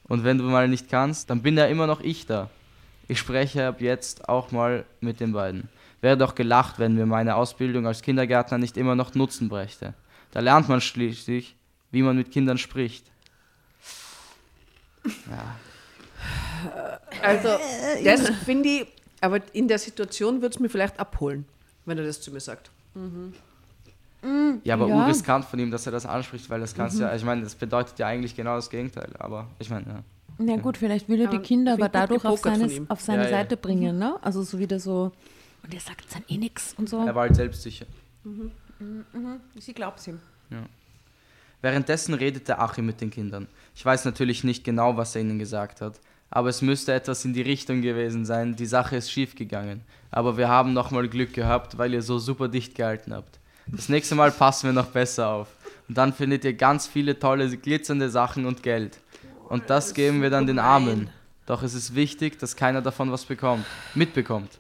[0.09, 2.51] Und wenn du mal nicht kannst, dann bin ja immer noch ich da.
[3.09, 5.69] Ich spreche ab jetzt auch mal mit den beiden.
[6.01, 9.95] Wäre doch gelacht, wenn mir meine Ausbildung als Kindergärtner nicht immer noch Nutzen brächte.
[10.33, 11.57] Da lernt man schließlich,
[11.91, 13.07] wie man mit Kindern spricht.
[15.31, 15.57] Ja,
[17.23, 17.49] Also,
[18.05, 18.87] das finde ich,
[19.21, 21.45] aber in der Situation würde es mir vielleicht abholen,
[21.85, 22.71] wenn er das zu mir sagt.
[24.65, 24.95] ja aber Ja.
[24.95, 27.99] unriskant von ihm, dass er das anspricht, weil das kannst ja, ich meine, das bedeutet
[27.99, 29.11] ja eigentlich genau das Gegenteil.
[29.19, 30.03] Aber ich meine, ja.
[30.39, 32.91] Na gut, vielleicht will er die Kinder aber dadurch auf gepokert seine, von ihm.
[32.91, 33.37] auf seine Ja, ja.
[33.39, 34.17] Seite bringen, ne?
[34.23, 35.13] Also so wieder so,
[35.63, 36.99] und er sagt dann eh nix und so.
[37.05, 37.87] Er war halt selbstsicher.
[39.57, 40.19] Sie glaubt ihm.
[41.63, 43.49] Währenddessen redete Achim mit den Kindern.
[43.75, 45.99] Ich weiß natürlich nicht genau, was er ihnen gesagt hat,
[46.31, 48.57] aber es müsste etwas in die Richtung gewesen sein.
[48.57, 49.83] Die Sache ist schiefgegangen.
[50.11, 53.39] Aber wir haben nochmal Glück gehabt, weil ihr so super dicht gehalten habt.
[53.67, 55.49] Das nächste Mal passen wir noch besser auf.
[55.89, 58.99] Und dann findet ihr ganz viele tolle, glitzernde Sachen und Geld.
[59.55, 61.11] Und das geben wir dann den Armen.
[61.47, 64.59] Doch es ist wichtig, dass keiner davon was bekommt, mitbekommt.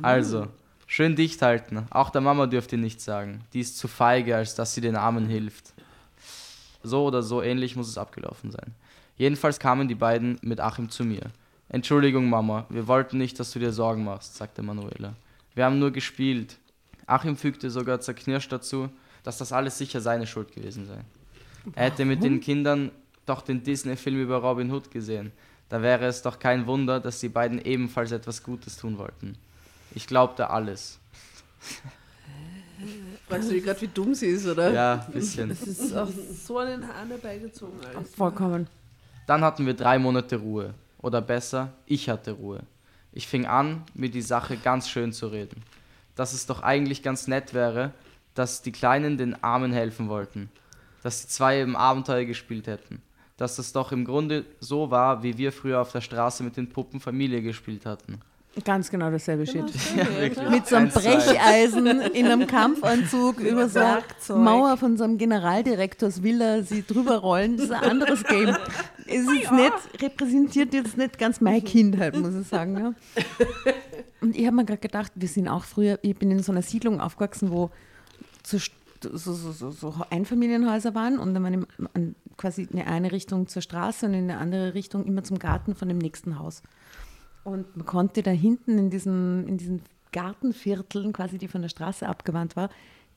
[0.00, 0.46] Also,
[0.86, 1.88] schön dicht halten.
[1.90, 3.40] Auch der Mama dürft ihr nichts sagen.
[3.52, 5.72] Die ist zu feige, als dass sie den Armen hilft.
[6.84, 8.76] So oder so ähnlich muss es abgelaufen sein.
[9.16, 11.22] Jedenfalls kamen die beiden mit Achim zu mir.
[11.68, 15.14] Entschuldigung, Mama, wir wollten nicht, dass du dir Sorgen machst, sagte Manuela.
[15.56, 16.58] Wir haben nur gespielt.
[17.08, 18.88] Achim fügte sogar zerknirscht dazu,
[19.24, 21.00] dass das alles sicher seine Schuld gewesen sei.
[21.74, 22.92] Er hätte mit den Kindern
[23.30, 25.32] doch den Disney-Film über Robin Hood gesehen.
[25.70, 29.38] Da wäre es doch kein Wunder, dass die beiden ebenfalls etwas Gutes tun wollten.
[29.94, 30.98] Ich glaubte alles.
[33.28, 34.72] Fragst du dich gerade, wie dumm sie ist, oder?
[34.72, 35.48] Ja, ein bisschen.
[35.50, 37.78] Das ist auch so an den Haaren herbeigezogen.
[37.94, 38.14] Alles.
[38.14, 38.66] Vollkommen.
[39.26, 40.74] Dann hatten wir drei Monate Ruhe.
[40.98, 42.62] Oder besser, ich hatte Ruhe.
[43.12, 45.62] Ich fing an, mir die Sache ganz schön zu reden.
[46.16, 47.92] Dass es doch eigentlich ganz nett wäre,
[48.34, 50.50] dass die Kleinen den Armen helfen wollten.
[51.02, 53.02] Dass die zwei im Abenteuer gespielt hätten.
[53.40, 56.68] Dass es doch im Grunde so war, wie wir früher auf der Straße mit den
[56.68, 58.20] Puppen Familie gespielt hatten.
[58.64, 59.64] Ganz genau dasselbe Shit.
[59.96, 60.50] Ja.
[60.50, 60.98] Mit so einem zu.
[60.98, 64.36] Brecheisen in einem Kampfanzug über so eine Werkzeug.
[64.36, 67.56] Mauer von so einem Generaldirektors Villa sie drüber rollen.
[67.56, 68.54] Das ist ein anderes Game.
[69.06, 72.76] Es ist jetzt nicht, repräsentiert jetzt nicht ganz meine Kindheit, muss ich sagen.
[72.76, 72.94] Ja.
[74.20, 76.62] Und ich habe mir gerade gedacht, wir sind auch früher, ich bin in so einer
[76.62, 77.70] Siedlung aufgewachsen, wo
[78.44, 78.70] st-
[79.02, 84.14] so, so, so, Einfamilienhäuser waren und dann waren quasi in eine Richtung zur Straße und
[84.14, 86.62] in eine andere Richtung immer zum Garten von dem nächsten Haus.
[87.44, 89.82] Und man konnte da hinten in diesen, in diesen
[90.12, 92.70] Gartenvierteln, quasi die von der Straße abgewandt war,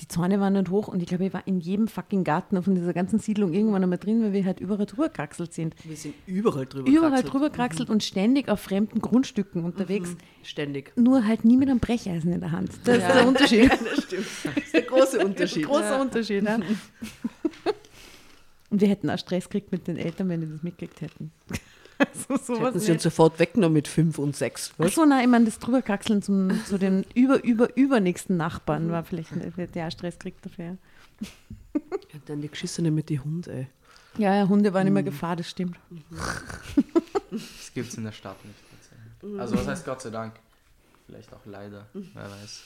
[0.03, 2.75] die Zäune waren nicht hoch und ich glaube, ich war in jedem fucking Garten von
[2.75, 5.75] dieser ganzen Siedlung irgendwann einmal drin, weil wir halt überall drüber kraxelt sind.
[5.85, 7.33] Wir sind überall drüber Überall kraxelt.
[7.33, 10.17] drüber kraxelt und ständig auf fremden Grundstücken unterwegs.
[10.43, 10.91] Ständig.
[10.97, 12.71] Nur halt nie mit einem Brecheisen in der Hand.
[12.83, 13.71] Das ist der Unterschied.
[13.93, 14.25] Das stimmt.
[14.43, 15.65] Das ist der große Unterschied.
[15.67, 16.59] Großer Unterschied, ja.
[18.69, 21.31] Und wir hätten auch Stress gekriegt mit den Eltern, wenn die das mitgekriegt hätten.
[22.29, 24.73] Also sowas Hätten sie uns sofort weggenommen mit fünf und sechs.
[24.77, 29.03] Ach so, nein, ich meine, das drüberkraxeln zum, zu den über, über, übernächsten Nachbarn war
[29.03, 29.31] vielleicht,
[29.75, 30.77] ja Stress gekriegt dafür.
[31.73, 33.67] Ja, dann die Geschissene mit die Hunde.
[34.17, 35.77] Ja, ja, Hunde waren immer Gefahr, das stimmt.
[37.31, 38.59] Das gibt es in der Stadt nicht.
[38.69, 39.39] tatsächlich.
[39.39, 40.35] Also was heißt Gott sei Dank?
[41.07, 42.61] Vielleicht auch leider, wer weiß.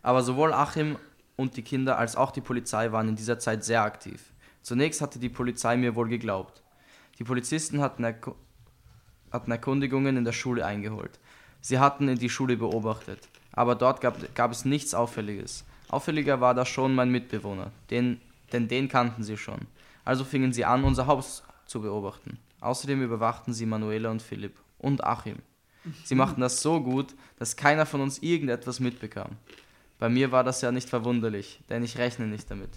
[0.00, 0.96] Aber sowohl Achim
[1.34, 4.32] und die Kinder als auch die Polizei waren in dieser Zeit sehr aktiv.
[4.62, 6.62] Zunächst hatte die Polizei mir wohl geglaubt.
[7.18, 8.34] Die Polizisten hatten, Erku
[9.30, 11.18] hatten Erkundigungen in der Schule eingeholt.
[11.60, 15.64] Sie hatten in die Schule beobachtet, aber dort gab, gab es nichts Auffälliges.
[15.88, 18.20] Auffälliger war da schon mein Mitbewohner, den,
[18.52, 19.66] denn den kannten sie schon.
[20.04, 22.38] Also fingen sie an, unser Haus zu beobachten.
[22.60, 25.36] Außerdem überwachten sie Manuela und Philipp und Achim.
[26.04, 29.36] Sie machten das so gut, dass keiner von uns irgendetwas mitbekam.
[29.98, 32.70] Bei mir war das ja nicht verwunderlich, denn ich rechne nicht damit.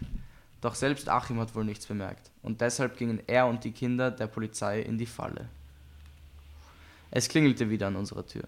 [0.62, 4.28] Doch selbst Achim hat wohl nichts bemerkt, und deshalb gingen er und die Kinder der
[4.28, 5.50] Polizei in die Falle.
[7.10, 8.44] Es klingelte wieder an unserer Tür.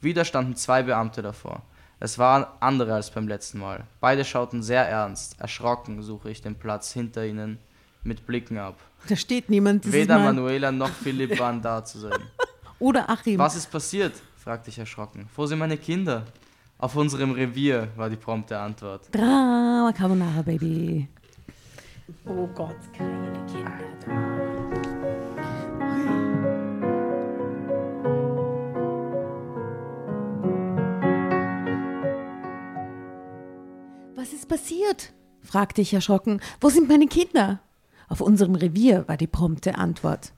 [0.00, 1.62] Wieder standen zwei Beamte davor.
[1.98, 3.84] Es waren andere als beim letzten Mal.
[4.00, 5.40] Beide schauten sehr ernst.
[5.40, 7.58] Erschrocken suche ich den Platz hinter ihnen
[8.02, 8.76] mit Blicken ab.
[9.08, 10.34] Da steht niemand Weder Mal.
[10.34, 12.20] Manuela noch Philipp waren da zu sein.
[12.78, 13.38] Oder Achim.
[13.38, 14.12] Was ist passiert?
[14.36, 15.26] fragte ich erschrocken.
[15.34, 16.24] Wo sind meine Kinder?
[16.76, 19.08] Auf unserem Revier, war die prompte Antwort.
[19.10, 21.08] Drama Carbonara, Baby.
[22.26, 23.78] Oh Gott, keine Kinder.
[34.14, 35.14] Was ist passiert?
[35.40, 36.40] fragte ich erschrocken.
[36.60, 37.60] Wo sind meine Kinder?
[38.08, 40.32] Auf unserem Revier war die prompte Antwort.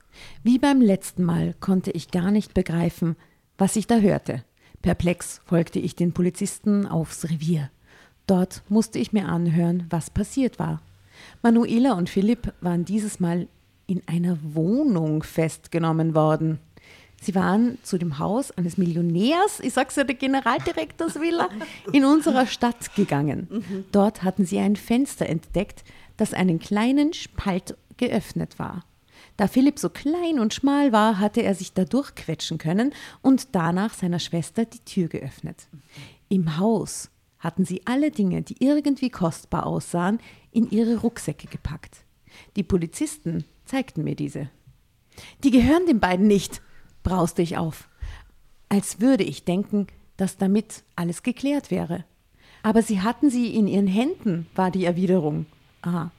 [0.45, 3.17] Wie beim letzten Mal konnte ich gar nicht begreifen,
[3.59, 4.45] was ich da hörte.
[4.83, 7.71] Perplex folgte ich den Polizisten aufs Revier.
[8.29, 10.81] Dort musste ich mir anhören, was passiert war.
[11.43, 13.49] Manuela und Philipp waren dieses Mal
[13.87, 16.59] in einer Wohnung festgenommen worden.
[17.21, 21.49] Sie waren zu dem Haus eines Millionärs, ich sag's ja, der Generaldirektorsvilla,
[21.93, 23.49] in unserer Stadt gegangen.
[23.91, 25.83] Dort hatten sie ein Fenster entdeckt,
[26.17, 28.85] das einen kleinen Spalt geöffnet war.
[29.37, 33.95] Da Philipp so klein und schmal war, hatte er sich da durchquetschen können und danach
[33.95, 35.69] seiner Schwester die Tür geöffnet.
[36.29, 37.11] Im Haus
[37.47, 40.19] hatten sie alle Dinge, die irgendwie kostbar aussahen,
[40.51, 42.05] in ihre Rucksäcke gepackt.
[42.57, 44.51] Die Polizisten zeigten mir diese.
[45.45, 46.61] Die gehören den beiden nicht,
[47.03, 47.89] brauste ich auf.
[48.69, 49.87] Als würde ich denken,
[50.17, 52.05] dass damit alles geklärt wäre.
[52.63, 55.47] Aber sie hatten sie in ihren Händen, war die Erwiderung.
[55.83, 56.11] Aha.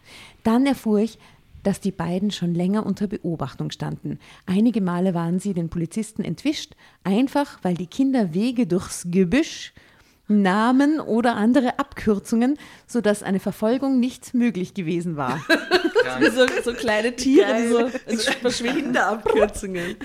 [0.43, 1.19] Dann erfuhr ich,
[1.63, 4.19] dass die beiden schon länger unter Beobachtung standen.
[4.45, 9.73] Einige Male waren sie den Polizisten entwischt, einfach weil die Kinder Wege durchs Gebüsch
[10.27, 15.41] Namen oder andere Abkürzungen, sodass eine Verfolgung nicht möglich gewesen war.
[16.33, 18.95] So, so kleine Tiere, die so also verschwinden.
[18.95, 19.97] Abkürzungen.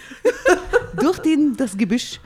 [1.00, 2.20] Durch den, das Gebüsch.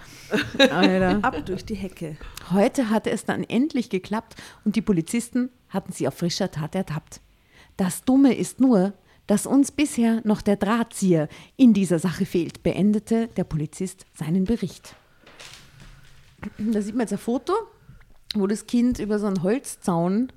[0.59, 1.19] Alter.
[1.23, 2.17] Ab durch die Hecke.
[2.51, 4.35] Heute hatte es dann endlich geklappt
[4.65, 7.21] und die Polizisten hatten sie auf frischer Tat ertappt.
[7.77, 8.95] Das Dumme ist nur,
[9.27, 14.97] dass uns bisher noch der Drahtzieher in dieser Sache fehlt, beendete der Polizist seinen Bericht.
[16.59, 17.53] Da sieht man jetzt ein Foto
[18.35, 20.33] wo das Kind über so einen Holzzaun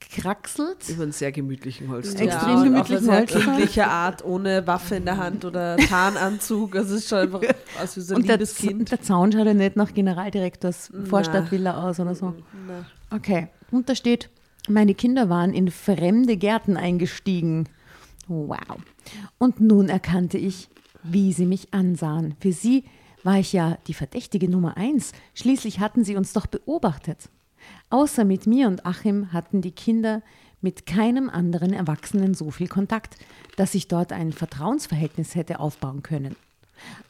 [0.00, 0.88] kraxelt.
[0.88, 2.26] Über einen sehr gemütlichen Holzzaun.
[2.26, 3.42] Ja, Extrem gemütlichen Holzzaun.
[3.42, 6.76] kindlicher Art, ohne Waffe in der Hand oder Tarnanzug.
[6.76, 7.40] Also es ist schon einfach
[7.82, 8.90] aus wie so ein und liebes der, Kind.
[8.90, 12.34] der Zaun schaut ja nicht nach Generaldirektors Vorstadtvilla aus oder so.
[12.66, 12.86] Na.
[13.16, 14.30] Okay, und da steht,
[14.68, 17.68] meine Kinder waren in fremde Gärten eingestiegen.
[18.28, 18.58] Wow.
[19.38, 20.68] Und nun erkannte ich,
[21.02, 22.36] wie sie mich ansahen.
[22.40, 22.84] Für sie
[23.24, 25.12] war ich ja die verdächtige Nummer eins.
[25.34, 27.28] Schließlich hatten sie uns doch beobachtet.
[27.90, 30.22] Außer mit mir und Achim hatten die Kinder
[30.60, 33.16] mit keinem anderen Erwachsenen so viel Kontakt,
[33.56, 36.36] dass sich dort ein Vertrauensverhältnis hätte aufbauen können.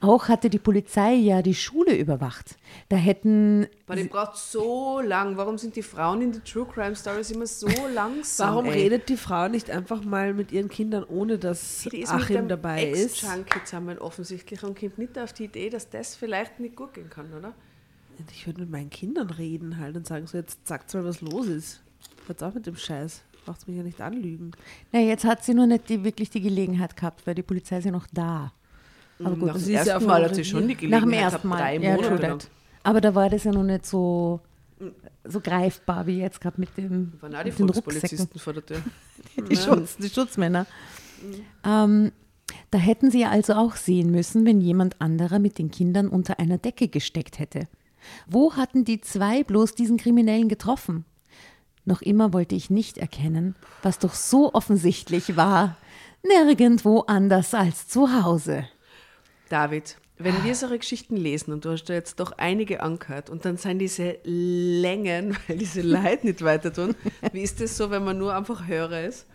[0.01, 2.57] Auch hatte die Polizei ja die Schule überwacht.
[2.89, 3.67] Da hätten.
[3.87, 5.37] Aber die braucht so lang.
[5.37, 8.49] Warum sind die Frauen in den True Crime Stories immer so langsam?
[8.51, 8.83] Warum ey?
[8.83, 12.51] redet die Frau nicht einfach mal mit ihren Kindern, ohne dass Die ist Achim mit
[12.51, 13.23] dabei ist?
[13.23, 17.11] Ex-Junkie zusammen offensichtlich und kommt nicht auf die Idee, dass das vielleicht nicht gut gehen
[17.11, 17.53] kann, oder?
[18.33, 21.47] Ich würde mit meinen Kindern reden halt und sagen so, jetzt sagt mal, was los
[21.47, 21.81] ist.
[22.27, 23.23] Hört auf mit dem Scheiß.
[23.45, 24.51] Braucht mich ja nicht anlügen.
[24.93, 27.85] Na, jetzt hat sie nur nicht die, wirklich die Gelegenheit gehabt, weil die Polizei ist
[27.85, 28.53] ja noch da.
[29.21, 31.03] Aber gut, Nach das dem ist ja Mal dem hat sie schon die Nach Gelegenheit
[31.03, 31.59] dem gehabt, ersten Mal.
[31.59, 32.51] drei ja, Monate that.
[32.85, 34.41] Aber da war das ja noch nicht so,
[35.25, 38.29] so greifbar wie jetzt gerade mit dem Waren auch die mit den Rucksäcken.
[38.37, 38.83] Vor der Tür.
[39.51, 40.67] Die, Schutz, die Schutzmänner.
[41.65, 42.13] Ähm,
[42.71, 46.39] da hätten sie ja also auch sehen müssen, wenn jemand anderer mit den Kindern unter
[46.39, 47.69] einer Decke gesteckt hätte.
[48.29, 51.05] Wo hatten die zwei bloß diesen Kriminellen getroffen?
[51.85, 55.77] Noch immer wollte ich nicht erkennen, was doch so offensichtlich war.
[56.23, 58.65] Nirgendwo anders als zu Hause.
[59.49, 63.45] David, wenn wir solche Geschichten lesen und du hast da jetzt doch einige angehört und
[63.45, 66.95] dann sind diese Längen, weil diese Leute nicht weiter tun,
[67.33, 69.27] wie ist das so, wenn man nur einfach Hörer ist?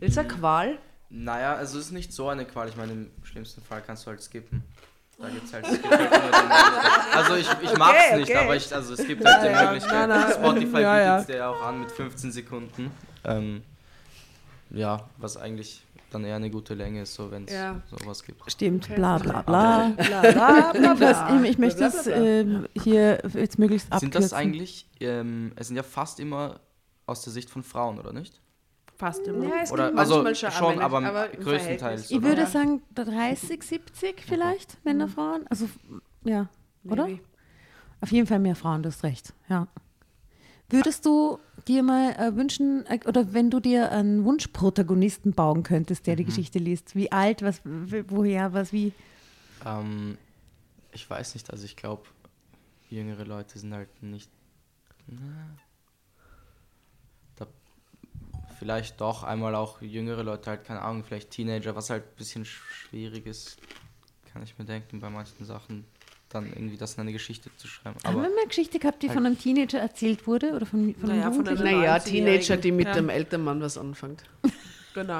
[0.00, 0.78] Ist eine Qual?
[1.10, 2.68] Naja, also es ist nicht so eine Qual.
[2.68, 4.62] Ich meine, im schlimmsten Fall kannst du halt skippen.
[5.18, 6.50] Da gibt's halt, es gibt halt den
[7.12, 8.38] Also ich, ich mag's Okay, nicht, okay.
[8.38, 10.08] aber ich, also es gibt halt die ja, Möglichkeit.
[10.08, 11.16] na, Spotify ja, ja.
[11.18, 12.90] bietet dir ja auch an mit 15 Sekunden.
[13.24, 13.62] Ähm,
[14.70, 15.83] ja, was eigentlich
[16.14, 17.80] dann eher eine gute Länge ist, so wenn es Ja.
[17.90, 18.50] sowas gibt.
[18.50, 19.88] Stimmt, bla bla bla.
[19.96, 21.42] Bla, bla, bla, bla.
[21.42, 24.12] Ich, ich möchte es ähm, hier jetzt möglichst abkürzen.
[24.12, 26.60] Sind das eigentlich, ähm, es sind ja fast immer
[27.06, 28.40] aus der Sicht von Frauen, oder nicht?
[28.96, 29.44] Fast immer.
[29.44, 32.10] Ja, es Oder- gibt also manchmal schon, schon, aber im größtenteils.
[32.10, 32.28] Ich oder?
[32.28, 35.44] würde sagen 30, 70 vielleicht, Männer, Frauen.
[35.50, 35.68] Also,
[36.22, 36.48] ja,
[36.84, 37.06] oder?
[37.08, 37.20] Maybe.
[38.00, 39.66] Auf jeden Fall mehr Frauen, du hast recht, ja.
[40.70, 41.38] Würdest du
[41.68, 46.24] dir mal äh, wünschen, äh, oder wenn du dir einen Wunschprotagonisten bauen könntest, der die
[46.24, 48.92] Geschichte liest, wie alt, was, woher, was, wie?
[49.64, 50.18] Ähm,
[50.92, 52.02] ich weiß nicht, also ich glaube,
[52.90, 54.30] jüngere Leute sind halt nicht.
[55.06, 55.50] Na,
[57.36, 57.46] da,
[58.58, 62.44] vielleicht doch einmal auch jüngere Leute, halt keine Ahnung, vielleicht Teenager, was halt ein bisschen
[62.44, 63.58] schwierig ist,
[64.32, 65.84] kann ich mir denken, bei manchen Sachen
[66.34, 67.96] dann irgendwie das in eine Geschichte zu schreiben.
[68.04, 70.52] Haben wir Aber mal eine Geschichte gehabt, die von einem Teenager erzählt wurde?
[70.52, 71.80] Oder von, von Naja, einem von einer Jugendlichen?
[71.80, 72.24] Naja, 19-Jährigen.
[72.26, 72.94] Teenager, die mit Ja.
[72.94, 74.22] dem Elternmann was anfängt.
[74.94, 75.18] Genau.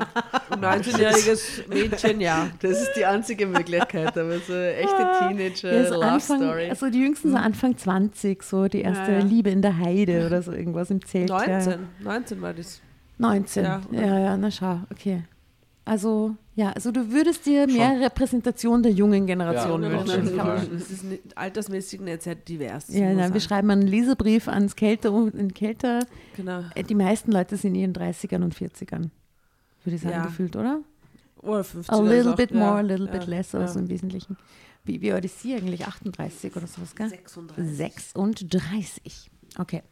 [0.51, 2.49] Ein 19-jähriges Mädchen, ja.
[2.61, 6.71] Das ist die einzige Möglichkeit, aber so eine echte Ja, so Teenager-Love Anfang, Story.
[6.71, 9.25] also die Jüngsten so Anfang 20, so die erste Ja, ja.
[9.25, 11.29] Liebe in der Heide oder so irgendwas im Zelt.
[11.29, 11.57] Ja, ja.
[11.59, 11.79] 19.
[12.05, 12.81] 19 war das.
[13.19, 13.65] 19.
[13.65, 15.25] Ja, ja, na schau, okay.
[15.85, 20.37] Also, ja, also du würdest dir mehr Repräsentation der jungen Generation Ja, wünschen.
[20.37, 20.69] Fall.
[20.77, 22.87] Es ist nicht, altersmäßig nicht sehr divers.
[22.89, 26.07] Ja, nein, wir schreiben einen Leserbrief ans Kälter, in Kälter.
[26.37, 26.63] Genau.
[26.75, 29.11] Äh, Die meisten Leute sind in ihren 30ern und 40ern.
[29.85, 30.27] Würde ich sagen, Ja.
[30.27, 30.81] gefühlt, oder?
[31.43, 33.71] Oder 50 A little auch, bit ja, more, a little ja, bit less, aber ja.
[33.71, 34.37] so im Wesentlichen.
[34.85, 35.87] Wie, wie alt ist sie eigentlich?
[35.87, 37.09] 38 oder sowas, gell?
[37.09, 37.77] 36.
[37.77, 39.31] 36.
[39.59, 39.83] Okay.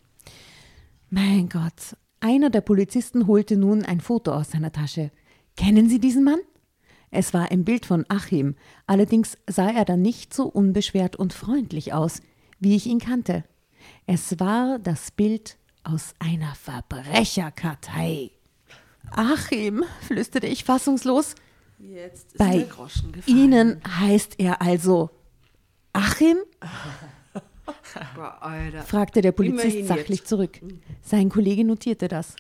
[1.11, 1.97] Mein Gott.
[2.21, 5.11] Einer der Polizisten holte nun ein Foto aus seiner Tasche.
[5.57, 6.39] Kennen Sie diesen Mann?
[7.13, 8.57] Es war ein Bild von Achim,
[8.87, 12.21] allerdings sah er dann nicht so unbeschwert und freundlich aus,
[12.59, 13.45] wie ich ihn kannte.
[14.07, 18.31] Es war das Bild aus einer Verbrecherkartei.
[19.11, 21.35] Achim, flüsterte ich fassungslos,
[21.79, 23.37] Jetzt ist Bei der Groschen gefallen.
[23.37, 25.11] Ihnen heißt er also
[25.93, 26.39] Achim?
[28.87, 30.61] Fragte der Polizist sachlich zurück.
[31.03, 32.37] Sein Kollege notierte das.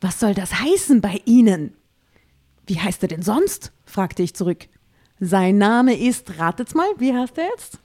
[0.00, 1.74] Was soll das heißen bei Ihnen?
[2.66, 3.72] Wie heißt er denn sonst?
[3.84, 4.68] fragte ich zurück.
[5.20, 7.78] Sein Name ist, ratet's mal, wie heißt er jetzt?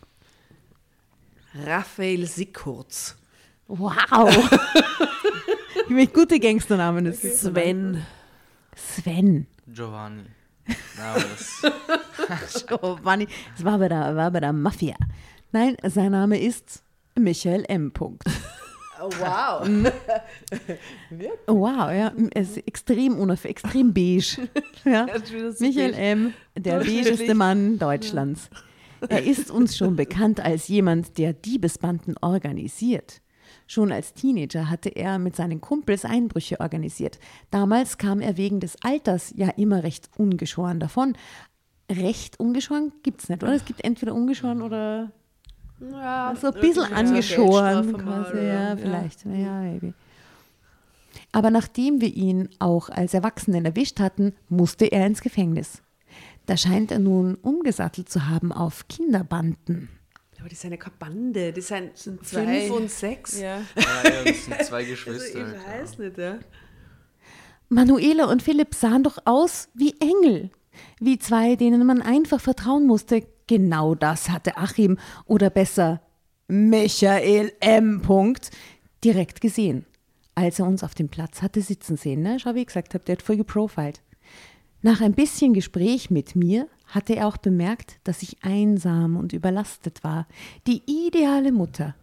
[1.66, 3.18] Raphael Sickurz.
[3.68, 4.30] Wow!
[5.90, 7.42] Welch gute Gangsternamen ist das?
[7.42, 8.06] Sven.
[8.76, 9.48] Sven.
[9.68, 10.26] Giovanni.
[10.98, 13.28] Na, das, Giovanni.
[13.56, 14.96] Das war bei, der, war bei der Mafia.
[15.52, 16.84] Nein, sein Name ist
[17.16, 17.94] Michael M.
[19.02, 19.68] Oh, wow.
[21.48, 22.12] Oh, wow, ja.
[22.34, 24.48] Es ist extrem unauf, extrem beige.
[24.86, 25.06] Ja.
[25.60, 25.94] Michael.
[25.94, 28.50] M., der beigeste Mann Deutschlands.
[29.10, 33.22] Er ist uns schon bekannt als jemand, der Diebesbanden organisiert.
[33.68, 37.20] Schon als Teenager hatte er mit seinen Kumpels Einbrüche organisiert.
[37.52, 41.18] Damals kam er wegen des Alters ja immer recht ungeschoren davon.
[41.92, 43.54] Recht ungeschoren gibt es nicht, oder?
[43.54, 45.12] Es gibt entweder ungeschoren oder
[45.80, 47.94] Ja, so ein bisschen ja, angeschoren.
[47.98, 48.42] Quasi, oder?
[48.44, 49.26] ja, vielleicht.
[49.26, 49.94] Ja, maybe.
[51.32, 55.82] Aber nachdem wir ihn auch als Erwachsenen erwischt hatten, musste er ins Gefängnis.
[56.46, 59.90] Da scheint er nun umgesattelt zu haben auf Kinderbanden.
[60.40, 62.62] Aber die sind ja keine Bande, die sind, zwei.
[62.62, 63.40] fünf und sechs.
[63.40, 63.58] Ja.
[63.76, 65.40] ja, ja, das sind zwei Also Geschwister.
[65.40, 65.82] ich halt, ja.
[65.82, 66.40] weiß nicht, ja.
[67.70, 70.52] Manuela und Philipp sahen doch aus wie Engel,
[71.00, 73.28] wie zwei, denen man einfach vertrauen musste.
[73.48, 76.02] Genau das hatte Achim oder besser
[76.48, 78.02] Michael M.
[78.02, 78.52] Punkt
[79.04, 79.86] direkt gesehen,
[80.36, 82.22] als er uns auf dem Platz hatte sitzen sehen.
[82.22, 82.40] Ne?
[82.40, 84.02] Schau, wie ich gesagt habe, der hat voll geprofiled.
[84.82, 90.04] Nach ein bisschen Gespräch mit mir hatte er auch bemerkt, dass ich einsam und überlastet
[90.04, 90.28] war.
[90.68, 91.96] Die ideale Mutter.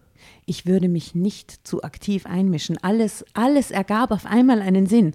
[0.47, 2.76] Ich würde mich nicht zu aktiv einmischen.
[2.82, 5.12] Alles, alles ergab auf einmal einen Sinn.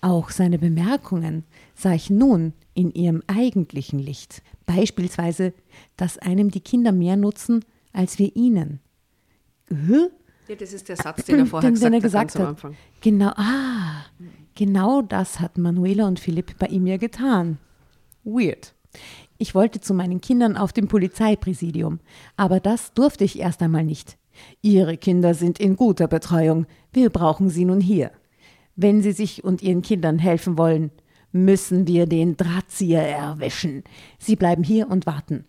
[0.00, 4.42] Auch seine Bemerkungen sah ich nun in ihrem eigentlichen Licht.
[4.66, 5.54] Beispielsweise,
[5.96, 8.80] dass einem die Kinder mehr nutzen, als wir ihnen.
[9.68, 10.08] Hä?
[10.48, 12.64] Ja, das ist der Satz, den er vorher den, gesagt, den er hat, gesagt ganz
[12.64, 12.78] am hat.
[13.00, 14.04] Genau, ah,
[14.54, 17.58] genau das hat Manuela und Philipp bei ihm ja getan.
[18.22, 18.74] Weird.
[19.38, 22.00] Ich wollte zu meinen Kindern auf dem Polizeipräsidium,
[22.36, 24.16] aber das durfte ich erst einmal nicht.
[24.62, 28.12] Ihre Kinder sind in guter Betreuung, wir brauchen sie nun hier.
[28.76, 30.90] Wenn Sie sich und Ihren Kindern helfen wollen,
[31.32, 33.84] müssen wir den Drahtzieher erwischen.
[34.18, 35.46] Sie bleiben hier und warten.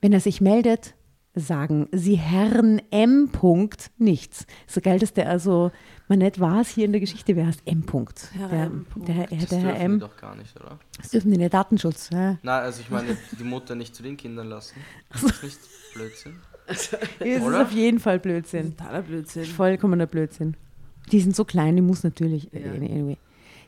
[0.00, 0.94] Wenn er sich meldet,
[1.34, 3.28] sagen Sie Herrn M.
[3.30, 4.46] Punkt nichts.
[4.66, 5.70] So geil, dass der also,
[6.08, 7.82] man nicht weiß hier in der Geschichte, wer heißt M.
[7.84, 8.30] Punkt.
[8.34, 8.86] Herr der, M.
[8.96, 9.92] Der, der, Das der Herr dürfen M.
[9.94, 10.78] die doch gar nicht, oder?
[10.96, 12.10] Das dürfen die nicht, Datenschutz.
[12.12, 12.38] Ja.
[12.42, 14.76] Na, also ich meine, die Mutter nicht zu den Kindern lassen.
[15.14, 15.58] Ist das nicht
[15.94, 16.34] Blödsinn?
[16.72, 18.76] Es ist auf jeden Fall Blödsinn.
[18.76, 19.44] Totaler Blödsinn.
[19.44, 20.56] Vollkommener Blödsinn.
[21.10, 22.54] Die sind so klein, die muss natürlich.
[22.54, 23.16] äh, Anyway.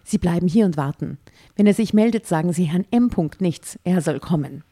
[0.05, 1.19] Sie bleiben hier und warten.
[1.57, 3.11] Wenn er sich meldet, sagen Sie Herrn M.
[3.11, 3.77] Punkt nichts.
[3.83, 4.63] Er soll kommen.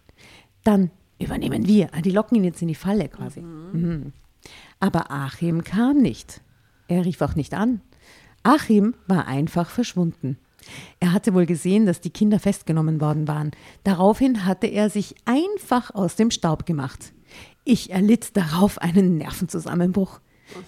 [0.62, 1.88] Dann übernehmen wir.
[1.92, 3.40] Ah, Die locken ihn jetzt in die Falle quasi.
[3.40, 4.12] Mhm.
[4.80, 6.40] Aber Achim kam nicht.
[6.88, 7.80] Er rief auch nicht an.
[8.42, 10.38] Achim war einfach verschwunden.
[10.98, 13.50] Er hatte wohl gesehen, dass die Kinder festgenommen worden waren.
[13.84, 17.12] Daraufhin hatte er sich einfach aus dem Staub gemacht.
[17.64, 20.20] Ich erlitt darauf einen Nervenzusammenbruch.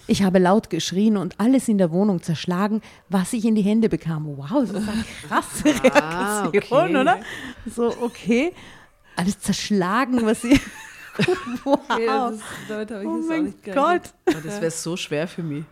[0.07, 3.89] Ich habe laut geschrien und alles in der Wohnung zerschlagen, was ich in die Hände
[3.89, 4.25] bekam.
[4.37, 6.97] Wow, das ist eine krasse Ah, Reaktion, okay.
[7.01, 7.19] oder?
[7.65, 8.53] So, okay.
[9.15, 10.59] Alles zerschlagen, was ich.
[11.63, 11.79] wow.
[11.99, 13.85] Ja, das, damit habe ich oh jetzt auch mein nicht gerechnet.
[14.25, 14.35] Gott.
[14.35, 15.63] Aber das wäre so schwer für mich.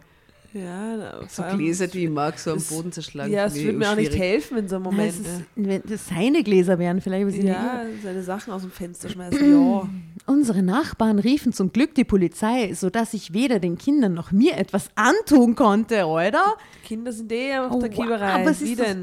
[0.53, 3.31] Ja, na, So Gläser, die ich mag, so am Boden zerschlagen.
[3.31, 4.21] Ja, es würde mir auch nicht schwierig.
[4.21, 5.13] helfen in so einem Nein, Moment.
[5.13, 5.45] es ist, ne?
[5.55, 7.21] wenn das seine Gläser wären, vielleicht.
[7.23, 9.89] Aber sie Ja, seine Sachen aus dem Fenster schmeißen, ja.
[10.25, 14.89] Unsere Nachbarn riefen zum Glück die Polizei, sodass ich weder den Kindern noch mir etwas
[14.95, 16.57] antun konnte, oder?
[16.83, 18.45] Kinder sind eh auf Oh, der wow, Kieberei.
[18.45, 18.95] was Wie ist das?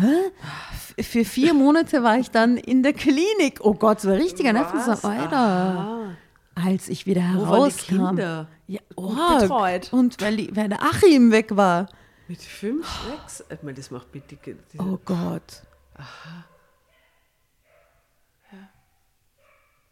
[0.00, 1.02] Hä?
[1.02, 3.60] Für vier Monate war ich dann in der Klinik.
[3.60, 5.10] Oh Gott, so ein richtiger Nervenzusammenbruch.
[5.10, 6.16] Alter.
[6.54, 8.06] Als ich wieder wo waren die herauskam.
[8.08, 8.48] Kinder?
[8.66, 9.92] Ja, oh, betreut.
[9.92, 11.88] Und weil, weil der Achim weg war.
[12.28, 13.44] Mit fünf, sechs?
[13.50, 14.38] Ich meine, das macht bitte.
[14.78, 15.62] Oh Gott.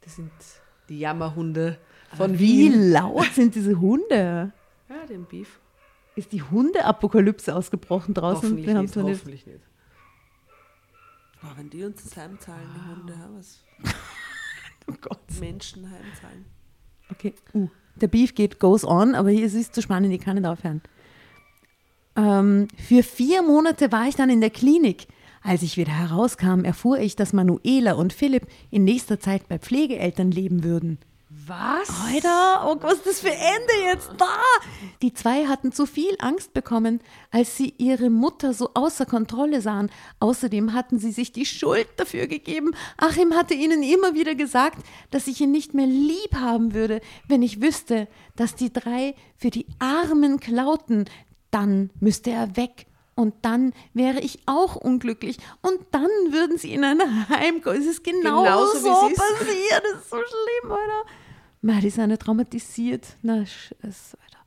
[0.01, 0.31] das sind
[0.89, 1.79] die Jammerhunde
[2.17, 2.93] von Wie Wien.
[2.93, 4.53] laut sind diese Hunde?
[4.89, 5.61] Ja, den Beef.
[6.17, 8.51] Ist die Hundeapokalypse ausgebrochen draußen?
[8.51, 8.97] Hoffentlich nicht.
[8.97, 9.68] hoffentlich nicht.
[11.41, 13.61] Boah, wenn die uns das heimzahlen, die Hunde, was
[14.89, 15.21] Oh Gott.
[15.41, 16.45] Menschen heimzahlen.
[17.11, 17.35] Okay.
[17.55, 20.47] Uh, der Beef geht goes on, aber hier ist es zu spannend, ich kann nicht
[20.47, 20.83] aufhören.
[22.17, 25.07] Ähm, für vier Monate war ich dann in der Klinik.
[25.43, 30.31] Als ich wieder herauskam, erfuhr ich, dass Manuela und Philipp in nächster Zeit bei Pflegeeltern
[30.31, 30.99] leben würden.
[31.31, 31.91] Was?
[32.07, 34.39] Alter, oh, was ist das für Ende jetzt da?
[35.03, 37.01] Die zwei hatten zu viel Angst bekommen,
[37.31, 39.91] als sie ihre Mutter so außer Kontrolle sahen.
[40.21, 42.71] Außerdem hatten sie sich die Schuld dafür gegeben.
[42.97, 44.79] Achim hatte ihnen immer wieder gesagt,
[45.11, 49.51] dass ich ihn nicht mehr lieb haben würde, wenn ich wüsste, dass die drei für
[49.51, 51.05] die Armen klauten.
[51.51, 52.87] Dann müsste er weg.
[53.19, 55.39] Und dann wäre ich auch unglücklich.
[55.61, 57.81] Und dann würden sie in ein Heim kommen.
[57.81, 59.19] Es ist genau Genauso, so es ist.
[59.19, 59.83] passiert.
[59.93, 61.11] Das ist so schlimm, Alter.
[61.61, 63.05] Ma, die sind ja traumatisiert.
[63.23, 64.39] Na, es- Alter.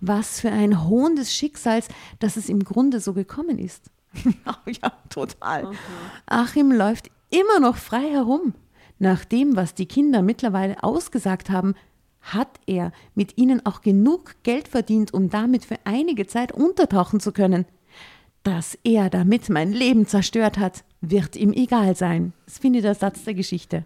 [0.00, 3.90] Was für ein Hohn des Schicksals, dass es im Grunde so gekommen ist.
[4.66, 5.72] ja, total.
[6.26, 8.54] Achim läuft immer noch frei herum.
[8.98, 11.74] Nach dem, was die Kinder mittlerweile ausgesagt haben,
[12.22, 17.32] hat er mit ihnen auch genug Geld verdient, um damit für einige Zeit untertauchen zu
[17.32, 17.66] können.
[18.44, 22.34] Dass er damit mein Leben zerstört hat, wird ihm egal sein.
[22.44, 23.84] Das finde ich der Satz der Geschichte.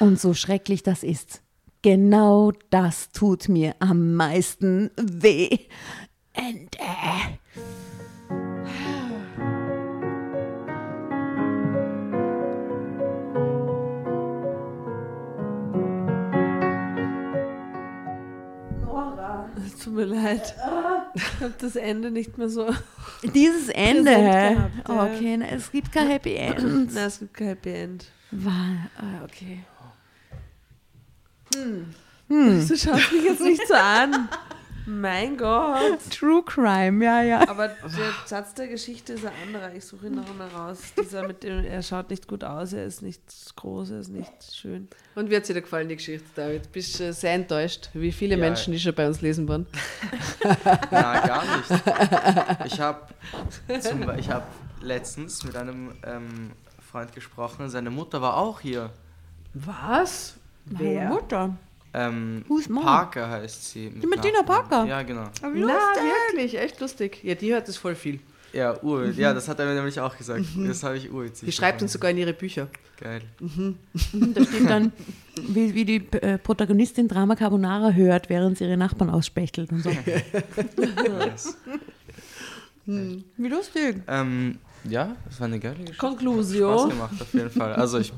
[0.00, 1.40] Und so schrecklich das ist,
[1.80, 5.48] genau das tut mir am meisten weh.
[6.32, 6.76] Ende.
[19.66, 20.54] Es tut mir leid.
[21.14, 22.66] Ich habe das Ende nicht mehr so.
[23.22, 24.10] Dieses Ende.
[24.10, 25.04] Gehabt, ja.
[25.04, 26.62] okay, na, es gibt kein Happy End.
[26.94, 28.06] Nein, es gibt kein Happy End.
[28.30, 29.60] War, ah, okay.
[32.28, 34.28] Du schaust mich jetzt nicht so an.
[34.90, 36.00] Mein Gott.
[36.10, 37.48] True Crime, ja, ja.
[37.48, 39.72] Aber der Satz der Geschichte ist ein anderer.
[39.72, 40.78] Ich suche ihn noch einmal raus.
[41.00, 43.22] Dieser mit dem, er schaut nicht gut aus, er ist nicht
[43.54, 44.88] groß, er ist nicht schön.
[45.14, 46.72] Und wie hat dir da gefallen, die Geschichte, David?
[46.72, 48.40] Bist du sehr enttäuscht, wie viele Ja.
[48.40, 49.66] Menschen, die schon bei uns lesen waren?
[50.90, 51.70] Nein, gar nicht.
[52.64, 53.06] Ich habe
[54.18, 54.48] ich hab
[54.82, 56.50] letztens mit einem ähm,
[56.90, 58.90] Freund gesprochen, seine Mutter war auch hier.
[59.54, 60.34] Was?
[60.64, 61.56] Meine Mutter.
[61.92, 62.84] Ähm, Who's mom?
[62.84, 63.90] Parker heißt sie.
[63.90, 64.42] mit Die Martina.
[64.42, 64.84] Parker?
[64.86, 65.24] Ja, genau.
[65.42, 67.18] Na, wirklich, echt lustig.
[67.24, 68.20] Ja, die hört das voll viel.
[68.52, 70.44] Ja, Uwe, ja, das hat er mir nämlich auch gesagt.
[70.66, 72.66] Das habe ich Uwe Die schreibt uns sogar in ihre Bücher.
[72.98, 73.22] Geil.
[74.12, 74.92] Da steht dann,
[75.48, 79.90] wie, wie die äh, Protagonistin Drama Carbonara hört, während sie ihre Nachbarn ausspechtelt und so.
[81.08, 81.56] Nice.
[82.86, 84.02] Wie lustig.
[84.08, 85.94] ähm, ja, das war eine geile Geschichte.
[85.94, 86.88] Spaß Conclusio.
[86.88, 87.74] gemacht, auf jeden Fall.
[87.74, 88.12] Also ich,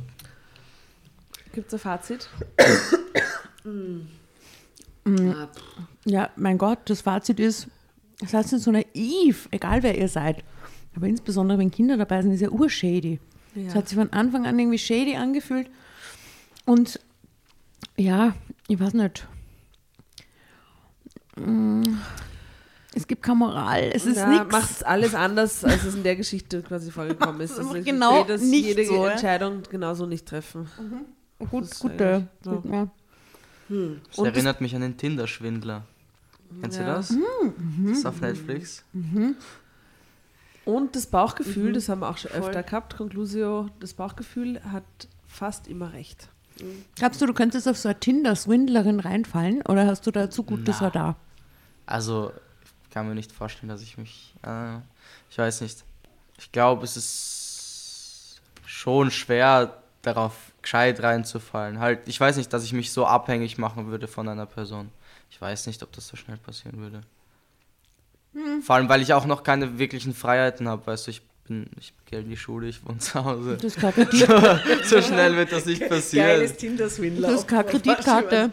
[1.52, 2.28] Gibt es ein Fazit?
[3.64, 5.48] Ah,
[6.04, 7.68] Ja, mein Gott, das Fazit ist,
[8.26, 10.44] seid nicht so naiv, egal wer ihr seid.
[10.94, 13.18] Aber insbesondere, wenn Kinder dabei sind, ist ja urshady.
[13.54, 15.68] Es hat sich von Anfang an irgendwie shady angefühlt.
[16.64, 17.00] Und
[17.96, 18.34] ja,
[18.68, 19.26] ich weiß nicht.
[21.36, 21.82] Mm,
[22.94, 24.52] Es gibt keine Moral, es ist ja, nichts.
[24.52, 27.52] macht alles anders, als es in der Geschichte quasi vorgekommen ist.
[27.58, 29.12] Also ich Genau dass nicht jede so, ja.
[29.12, 30.68] Entscheidung genauso nicht treffen.
[31.50, 32.28] Gut, Das ist gute.
[32.44, 32.88] eigentlich- Ja.
[34.10, 35.84] Es Und erinnert mich an den Tinder-Schwindler.
[36.60, 36.84] Kennst Ja.
[36.84, 37.10] du das?
[37.10, 37.86] Mhm.
[37.88, 38.84] Das ist auf Netflix.
[40.64, 41.74] Und das Bauchgefühl, Mhm.
[41.74, 42.40] das haben wir auch schon Voll.
[42.42, 44.84] öfter gehabt, Conclusio, das Bauchgefühl hat
[45.26, 46.28] fast immer recht.
[46.96, 50.76] Glaubst du, du könntest auf so eine Tinder-Swindlerin reinfallen oder hast du da zu gutes
[50.80, 50.86] Na.
[50.88, 51.16] Radar?
[51.86, 52.32] Also,
[52.84, 54.34] ich kann mir nicht vorstellen, dass ich mich.
[54.42, 54.76] Äh,
[55.30, 55.82] ich weiß nicht.
[56.38, 61.78] Ich glaube, es ist schon schwer, darauf gescheit reinzufallen.
[61.80, 64.90] Halt, ich weiß nicht, dass ich mich so abhängig machen würde von einer Person.
[65.30, 67.02] Ich weiß nicht, ob das so schnell passieren würde.
[68.62, 70.86] Vor allem, weil ich auch noch keine wirklichen Freiheiten habe.
[70.86, 73.58] Weißt du, ich bin, ich gehe in die Schule, ich wohne zu Hause.
[73.58, 76.26] Du hast keine, Kredit, so schnell wird das nicht passieren.
[76.28, 77.28] Geiles Tinder-Swindler.
[77.28, 78.52] du hast keine Kreditkarte.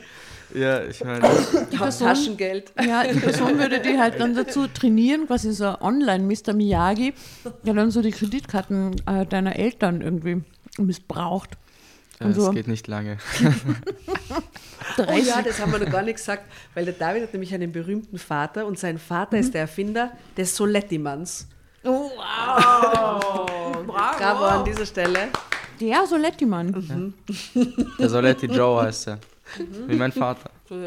[0.53, 1.21] Ja, ich meine,
[1.71, 2.73] Die Person, Taschengeld.
[2.83, 6.53] ja, die Person würde die halt dann dazu trainieren, quasi so online Mr.
[6.53, 7.13] Miyagi,
[7.63, 10.41] der dann so die Kreditkarten äh, deiner Eltern irgendwie
[10.79, 11.51] missbraucht.
[12.19, 13.17] Und es so geht nicht lange.
[13.37, 13.55] 30.
[14.97, 16.43] Oh ja, das haben wir noch gar nicht gesagt,
[16.73, 20.53] weil der David hat nämlich einen berühmten Vater und sein Vater ist der Erfinder des
[20.55, 21.47] Soletti-Manns.
[21.85, 23.85] oh, wow.
[23.87, 25.29] Bravo an dieser Stelle.
[25.79, 27.13] Der Soletti-Mann.
[27.97, 29.19] Der Soletti Joe heißt er.
[29.87, 30.49] Wie mein Vater.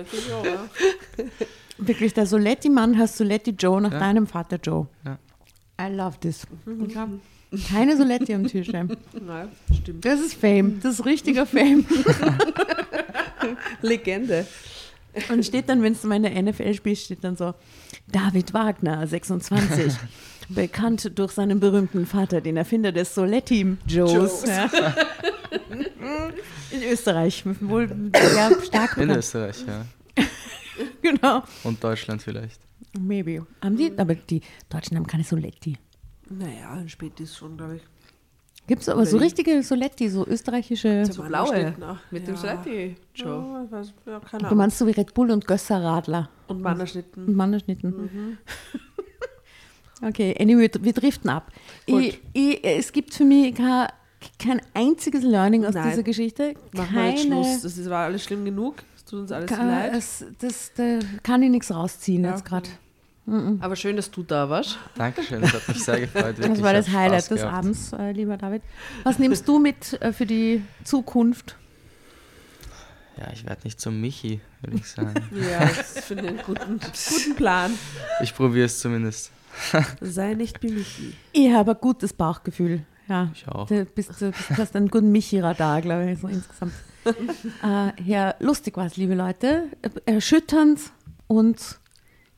[1.78, 3.98] Wirklich, der Soletti-Mann heißt Soletti Joe nach Ja.
[3.98, 4.86] deinem Vater Joe.
[5.04, 5.18] Ja.
[5.80, 6.46] I love this.
[7.68, 8.68] Keine Soletti am Tisch.
[8.72, 9.48] Nein,
[9.82, 10.04] stimmt.
[10.04, 10.80] Das ist Fame.
[10.82, 11.84] Das ist richtiger Fame.
[13.82, 14.46] Legende.
[15.28, 17.52] Und steht dann, wenn es mal in der NFL spielt, steht dann so,
[18.10, 19.92] David Wagner, 26,
[20.48, 24.12] bekannt durch seinen berühmten Vater, den Erfinder des Soletti Joes.
[24.12, 24.44] Joes.
[24.46, 24.70] Ja.
[26.70, 27.90] In Österreich, wohl
[28.34, 29.10] ja, stark In.
[29.10, 29.84] Österreich, ja.
[31.02, 31.42] Genau.
[31.64, 32.60] Und Deutschland vielleicht.
[32.98, 33.46] Maybe.
[33.62, 34.40] Haben die, aber die
[34.70, 35.76] Deutschen haben keine Soletti.
[36.38, 37.82] Naja, ein Spätis schon, glaube ich.
[38.68, 41.04] Gibt es aber so richtige Soletti, so österreichische.
[41.06, 41.74] So blaue.
[42.12, 42.36] Mit dem.
[42.36, 43.68] Soletti, Joe.
[44.06, 47.26] Ja, keine Du meinst so wie Red Bull und Gösserradler Und Mannerschnitten.
[47.26, 47.90] und Mannerschnitten.
[47.90, 48.38] Mhm.
[50.04, 51.52] Okay, anyway, wir driften ab.
[51.86, 53.86] Ich, ich, es gibt für mich kein,
[54.36, 55.90] kein einziges Learning aus Nein.
[55.90, 56.54] dieser Geschichte.
[56.72, 57.62] Machen wir jetzt Schluss.
[57.62, 58.82] Das ist, war alles schlimm genug.
[58.96, 59.92] Es tut uns alles Ka- leid.
[59.94, 62.68] es, das, da kann ich nichts rausziehen Ja, jetzt gerade.
[63.26, 64.78] Aber schön, dass du da warst.
[64.96, 66.36] Dankeschön, das hat mich sehr gefreut.
[66.38, 67.42] Das wirklich, war das hat Spaß Highlight des.
[67.44, 68.62] Abends, äh, lieber David.
[69.04, 71.56] Was nimmst du mit äh, für die Zukunft?
[73.16, 75.14] Ja, ich werde nicht zum Michi, würde ich sagen.
[75.32, 77.72] Ja, das finde ich einen guten, guten Plan.
[78.22, 79.30] ich probiere es zumindest.
[80.00, 81.14] Sei nicht wie Michi.
[81.32, 82.84] Ich habe ein gutes Bauchgefühl.
[83.08, 83.30] Ja.
[83.34, 83.68] Ich auch.
[83.68, 86.72] Du bist, du bist, du hast einen guten Michi-Radar, glaube ich, so insgesamt.
[87.04, 89.64] äh, ja, lustig war es, liebe Leute.
[90.06, 90.80] Erschütternd
[91.26, 91.80] und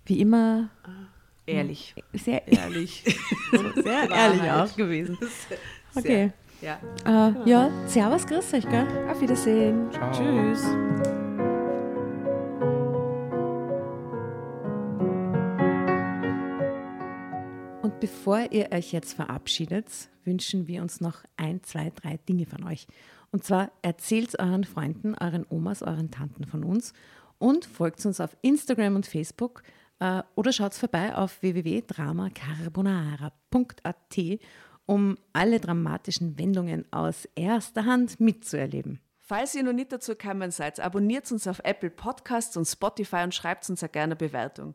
[0.07, 0.71] wie immer
[1.47, 1.95] Ehrlich.
[2.13, 3.05] sehr, Ehrlich.
[3.75, 5.19] sehr ehrlich auch gewesen.
[5.97, 6.33] Okay.
[6.61, 6.81] Ja.
[7.07, 8.85] Äh, ja, servus, grüß euch, gell?
[9.09, 9.89] Auf Wiedersehen.
[9.93, 10.11] Ciao.
[10.11, 10.65] Tschüss.
[17.81, 19.87] Und bevor ihr euch jetzt verabschiedet,
[20.25, 22.89] wünschen wir uns noch ein, zwei, drei Dinge von euch.
[23.31, 26.93] Und zwar erzählt euren Freunden, euren Omas, euren Tanten von uns
[27.39, 29.63] und folgt uns auf Instagram und Facebook
[29.99, 34.19] oder schaut vorbei auf www.dramacarbonara.at,
[34.87, 39.01] um alle dramatischen Wendungen aus erster Hand mitzuerleben.
[39.27, 43.35] Falls ihr noch nicht dazu gekommen seid, abonniert uns auf Apple Podcasts und Spotify und
[43.35, 44.75] schreibt uns eine gerne Bewertung.